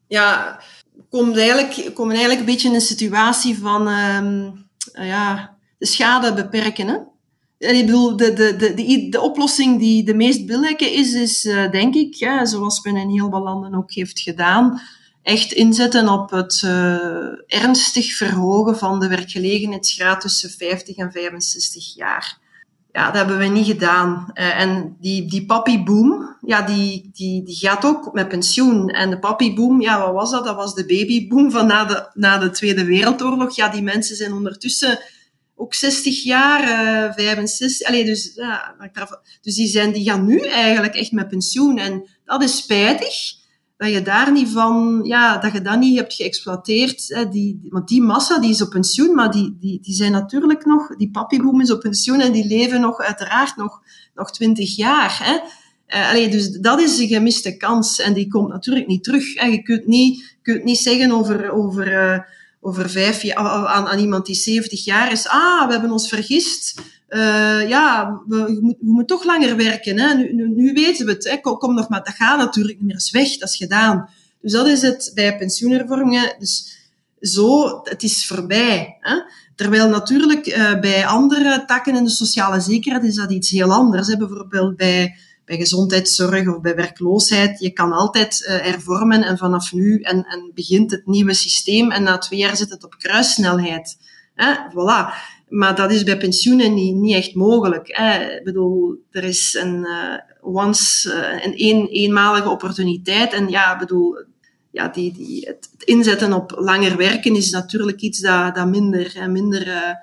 Ja, 0.08 0.62
komt 1.10 1.38
eigenlijk, 1.38 1.92
komen 1.94 2.16
eigenlijk 2.16 2.40
een 2.40 2.54
beetje 2.54 2.68
in 2.68 2.74
een 2.74 2.82
situatie 2.82 3.58
van 3.58 3.88
uh, 3.88 5.08
ja, 5.08 5.58
de 5.78 5.86
schade 5.86 6.34
beperken. 6.34 6.88
Hè? 6.88 6.98
ik 7.58 7.86
bedoel, 7.86 8.18
de, 8.18 8.34
de, 8.34 8.56
de, 8.56 9.08
de, 9.10 9.22
oplossing 9.22 9.80
die 9.80 10.04
de 10.04 10.14
meest 10.14 10.46
billijke 10.46 10.94
is, 10.94 11.14
is 11.14 11.46
uh, 11.46 11.72
denk 11.72 11.96
ik, 11.96 12.14
ja, 12.14 12.46
zoals 12.46 12.82
men 12.82 12.96
in 12.96 13.10
heel 13.10 13.30
veel 13.30 13.44
landen 13.44 13.76
ook 13.76 13.92
heeft 13.94 14.20
gedaan, 14.20 14.82
echt 15.22 15.52
inzetten 15.52 16.10
op 16.10 16.30
het 16.30 16.62
uh, 16.66 17.62
ernstig 17.62 18.16
verhogen 18.16 18.78
van 18.78 19.00
de 19.00 19.08
werkgelegenheidsgraad 19.08 20.22
tussen 20.22 20.50
50 20.50 20.96
en 20.96 21.12
65 21.12 21.96
jaar. 21.96 22.40
Ja, 22.98 23.06
dat 23.06 23.16
hebben 23.16 23.38
we 23.38 23.46
niet 23.46 23.66
gedaan. 23.66 24.32
Uh, 24.34 24.60
en 24.60 24.98
die, 25.00 25.30
die 25.30 25.46
papiboom, 25.46 26.38
ja, 26.42 26.62
die, 26.62 27.10
die, 27.14 27.44
die 27.44 27.56
gaat 27.56 27.86
ook 27.86 28.14
met 28.14 28.28
pensioen. 28.28 28.90
En 28.90 29.10
de 29.10 29.20
papiboom, 29.20 29.82
ja, 29.82 30.00
wat 30.00 30.14
was 30.14 30.32
dat? 30.32 30.46
Dat 30.46 30.56
was 30.56 30.76
de 30.76 30.86
babyboom 30.86 31.52
van 31.52 31.68
na 31.68 31.86
de, 31.86 32.10
na 32.14 32.38
de 32.38 32.50
Tweede 32.50 32.86
Wereldoorlog. 32.86 33.56
Ja, 33.56 33.70
die 33.70 33.82
mensen 33.82 34.16
zijn 34.16 34.34
ondertussen 34.34 35.00
ook 35.56 35.74
60 35.74 36.24
jaar, 36.24 36.62
uh, 37.08 37.14
65. 37.14 37.88
Allee, 37.88 38.06
dus, 38.06 38.32
ja, 38.36 38.76
dus 39.42 39.56
die, 39.56 39.68
zijn, 39.68 39.92
die 39.92 40.10
gaan 40.10 40.26
nu 40.26 40.40
eigenlijk 40.40 40.96
echt 40.96 41.12
met 41.12 41.30
pensioen. 41.30 41.78
En 41.78 42.08
dat 42.26 42.44
is 42.44 42.58
spijtig 42.58 43.37
dat 43.78 43.92
je 43.92 44.02
daar 44.02 44.32
niet 44.32 44.50
van, 44.50 45.00
ja, 45.04 45.38
dat 45.38 45.52
je 45.52 45.62
dat 45.62 45.80
niet 45.80 45.98
hebt 45.98 46.14
geëxploiteerd. 46.14 47.08
Hè, 47.08 47.30
die, 47.30 47.60
want 47.70 47.88
die 47.88 48.02
massa 48.02 48.40
die 48.40 48.50
is 48.50 48.62
op 48.62 48.70
pensioen, 48.70 49.16
maar 49.16 49.32
die, 49.32 49.58
die, 49.60 49.80
die 49.82 49.94
zijn 49.94 50.12
natuurlijk 50.12 50.66
nog, 50.66 50.96
die 50.96 51.12
papiboom 51.12 51.62
is 51.62 51.72
op 51.72 51.80
pensioen 51.80 52.20
en 52.20 52.32
die 52.32 52.48
leven 52.48 52.82
nog 52.82 53.00
uiteraard 53.00 53.56
nog, 53.56 53.82
nog 54.16 54.32
20 54.32 54.76
jaar. 54.76 55.20
Hè. 55.24 55.40
Uh, 56.18 56.32
dus 56.32 56.52
dat 56.52 56.82
is 56.82 57.00
een 57.00 57.08
gemiste 57.08 57.58
kans 57.58 58.00
en 58.00 58.14
die 58.14 58.28
komt 58.28 58.50
natuurlijk 58.50 58.88
niet 58.88 59.04
terug. 59.04 59.34
Hè. 59.34 59.46
Je 59.46 59.62
kunt 59.62 59.88
niet, 59.88 60.38
kunt 60.42 60.64
niet 60.64 60.80
zeggen 60.80 61.12
over, 61.12 61.52
over 61.52 61.92
uh, 61.92 62.20
over 62.62 62.90
vijf 62.90 63.22
jaar 63.22 63.68
aan, 63.68 63.88
aan 63.88 64.00
iemand 64.00 64.26
die 64.26 64.36
70 64.36 64.86
jaar 64.86 65.12
is. 65.12 65.28
Ah, 65.28 65.66
we 65.66 65.72
hebben 65.72 65.92
ons 65.92 66.10
vergist. 66.10 66.82
Uh, 67.10 67.70
ja, 67.70 68.22
we, 68.28 68.76
moeten, 68.80 69.06
toch 69.06 69.26
langer 69.26 69.56
werken. 69.56 70.00
Hè? 70.00 70.14
Nu, 70.14 70.50
nu, 70.56 70.74
weten 70.74 71.06
we 71.06 71.12
het. 71.12 71.30
Hè? 71.30 71.38
Kom, 71.38 71.74
nog 71.74 71.90
maar. 71.90 72.04
Dat 72.04 72.14
gaat 72.14 72.38
natuurlijk 72.38 72.78
niet 72.78 72.86
meer 72.86 72.96
eens 72.96 73.12
weg. 73.12 73.38
Dat 73.38 73.50
is 73.50 73.56
gedaan. 73.56 74.10
Dus 74.42 74.52
dat 74.52 74.68
is 74.68 74.82
het 74.82 75.12
bij 75.14 75.38
pensioenhervormingen. 75.38 76.36
Dus 76.40 76.78
zo, 77.22 77.80
het 77.84 78.04
is 78.04 78.28
voorbij. 78.28 78.98
Hè? 79.00 79.16
Terwijl 79.56 79.90
natuurlijk 79.90 80.48
uh, 80.48 80.80
bij 80.80 81.06
andere 81.06 81.64
takken 81.66 81.96
in 81.96 82.04
de 82.04 82.10
sociale 82.10 82.60
zekerheid 82.60 83.04
is 83.04 83.16
dat 83.16 83.32
iets 83.32 83.50
heel 83.50 83.74
anders. 83.74 84.18
Bijvoorbeeld 84.18 84.76
bij 84.76 85.16
bij 85.48 85.58
gezondheidszorg 85.58 86.48
of 86.48 86.62
bij 86.62 86.76
werkloosheid. 86.76 87.60
Je 87.60 87.70
kan 87.70 87.92
altijd 87.92 88.42
uh, 88.42 88.48
hervormen 88.48 89.24
en 89.24 89.38
vanaf 89.38 89.72
nu 89.72 90.02
en, 90.02 90.26
en 90.26 90.52
begint 90.54 90.92
het 90.92 91.06
nieuwe 91.06 91.34
systeem 91.34 91.92
en 91.92 92.04
na 92.04 92.18
twee 92.18 92.40
jaar 92.40 92.58
zit 92.58 92.70
het 92.70 92.84
op 92.84 92.96
kruissnelheid. 92.98 93.98
Hè? 94.38 94.56
Voilà. 94.72 95.14
Maar 95.50 95.76
dat 95.76 95.92
is 95.92 96.04
bij 96.04 96.18
pensioenen 96.18 96.74
niet, 96.74 96.96
niet 96.96 97.16
echt 97.16 97.36
mogelijk. 97.36 97.88
Hè? 97.88 98.38
Ik 98.38 98.44
bedoel, 98.44 98.96
er 99.12 99.24
is 99.24 99.58
een 99.62 99.76
uh, 99.76 100.14
once, 100.42 101.10
uh, 101.10 101.46
een 101.46 101.54
een, 101.56 101.88
eenmalige 101.88 102.50
opportuniteit. 102.50 103.34
En 103.34 103.50
ja, 103.50 103.78
bedoel, 103.78 104.24
ja, 104.72 104.88
die, 104.88 105.14
die, 105.14 105.46
het, 105.48 105.70
inzetten 105.84 106.34
op 106.34 106.52
langer 106.58 106.98
werken 106.98 107.36
is 107.36 107.50
natuurlijk 107.50 108.02
iets 108.02 108.20
dat, 108.20 108.56
dat 108.56 108.68
minder, 108.68 109.30
minder 109.30 109.96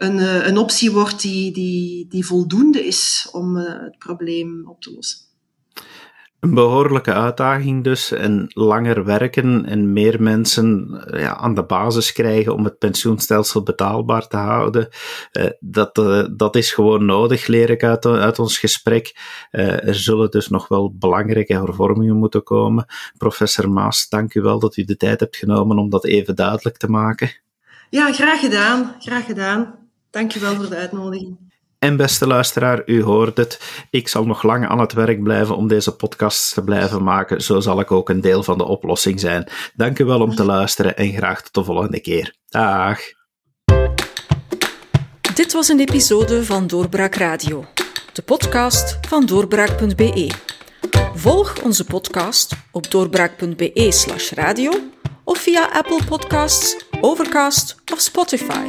een, 0.00 0.18
eh, 0.18 0.46
een 0.46 0.58
optie 0.58 0.90
wordt 0.90 1.20
die, 1.22 1.52
die, 1.52 2.06
die 2.08 2.26
voldoende 2.26 2.86
is 2.86 3.28
om 3.32 3.56
het 3.56 3.98
probleem 3.98 4.68
op 4.68 4.80
te 4.80 4.92
lossen. 4.92 5.18
Een 6.40 6.54
behoorlijke 6.54 7.12
uitdaging 7.12 7.84
dus, 7.84 8.12
en 8.12 8.46
langer 8.48 9.04
werken 9.04 9.66
en 9.66 9.92
meer 9.92 10.22
mensen 10.22 11.00
uh, 11.10 11.20
ja, 11.20 11.36
aan 11.36 11.54
de 11.54 11.64
basis 11.64 12.12
krijgen 12.12 12.54
om 12.54 12.64
het 12.64 12.78
pensioenstelsel 12.78 13.62
betaalbaar 13.62 14.26
te 14.26 14.36
houden. 14.36 14.88
Uh, 15.32 15.46
dat, 15.60 15.98
uh, 15.98 16.24
dat 16.36 16.56
is 16.56 16.72
gewoon 16.72 17.04
nodig, 17.04 17.46
leer 17.46 17.70
ik 17.70 17.84
uit, 17.84 18.06
uit 18.06 18.38
ons 18.38 18.58
gesprek. 18.58 19.16
er 19.50 19.94
zullen 19.94 20.30
dus 20.30 20.48
nog 20.48 20.68
wel 20.68 20.94
belangrijke 20.98 21.54
hervormingen 21.54 22.16
moeten 22.16 22.42
komen. 22.42 22.84
Professor 23.16 23.70
Maas, 23.70 24.08
dank 24.08 24.34
u 24.34 24.40
wel 24.40 24.58
dat 24.58 24.76
u 24.76 24.84
de 24.84 24.96
tijd 24.96 25.20
hebt 25.20 25.36
genomen 25.36 25.78
om 25.78 25.90
dat 25.90 26.04
even 26.04 26.36
duidelijk 26.36 26.76
te 26.76 26.90
maken. 26.90 27.30
Ja, 27.90 28.12
graag 28.12 28.40
gedaan. 28.40 28.94
Graag 28.98 29.24
gedaan. 29.24 29.74
Dankjewel 30.10 30.54
voor 30.54 30.68
de 30.68 30.76
uitnodiging. 30.76 31.36
En 31.80 31.96
beste 31.96 32.26
luisteraar, 32.26 32.82
u 32.86 33.02
hoort 33.02 33.36
het. 33.36 33.60
Ik 33.90 34.08
zal 34.08 34.26
nog 34.26 34.42
lang 34.42 34.68
aan 34.68 34.78
het 34.78 34.92
werk 34.92 35.22
blijven 35.22 35.56
om 35.56 35.68
deze 35.68 35.96
podcast 35.96 36.54
te 36.54 36.64
blijven 36.64 37.02
maken. 37.02 37.40
Zo 37.40 37.60
zal 37.60 37.80
ik 37.80 37.90
ook 37.90 38.08
een 38.08 38.20
deel 38.20 38.42
van 38.42 38.58
de 38.58 38.64
oplossing 38.64 39.20
zijn. 39.20 39.48
Dank 39.74 39.98
u 39.98 40.04
wel 40.04 40.20
om 40.20 40.34
te 40.34 40.44
luisteren 40.44 40.96
en 40.96 41.12
graag 41.12 41.42
tot 41.42 41.54
de 41.54 41.64
volgende 41.64 42.00
keer. 42.00 42.34
Dag. 42.48 42.98
Dit 45.34 45.52
was 45.52 45.68
een 45.68 45.80
episode 45.80 46.44
van 46.44 46.66
Doorbraak 46.66 47.14
Radio, 47.14 47.64
de 48.12 48.22
podcast 48.22 48.98
van 49.08 49.26
doorbraak.be. 49.26 50.30
Volg 51.14 51.62
onze 51.62 51.84
podcast 51.84 52.52
op 52.70 52.90
doorbraak.be/radio 52.90 54.72
of 55.24 55.38
via 55.38 55.68
Apple 55.72 56.00
Podcasts, 56.08 56.84
Overcast 57.00 57.76
of 57.92 58.00
Spotify. 58.00 58.68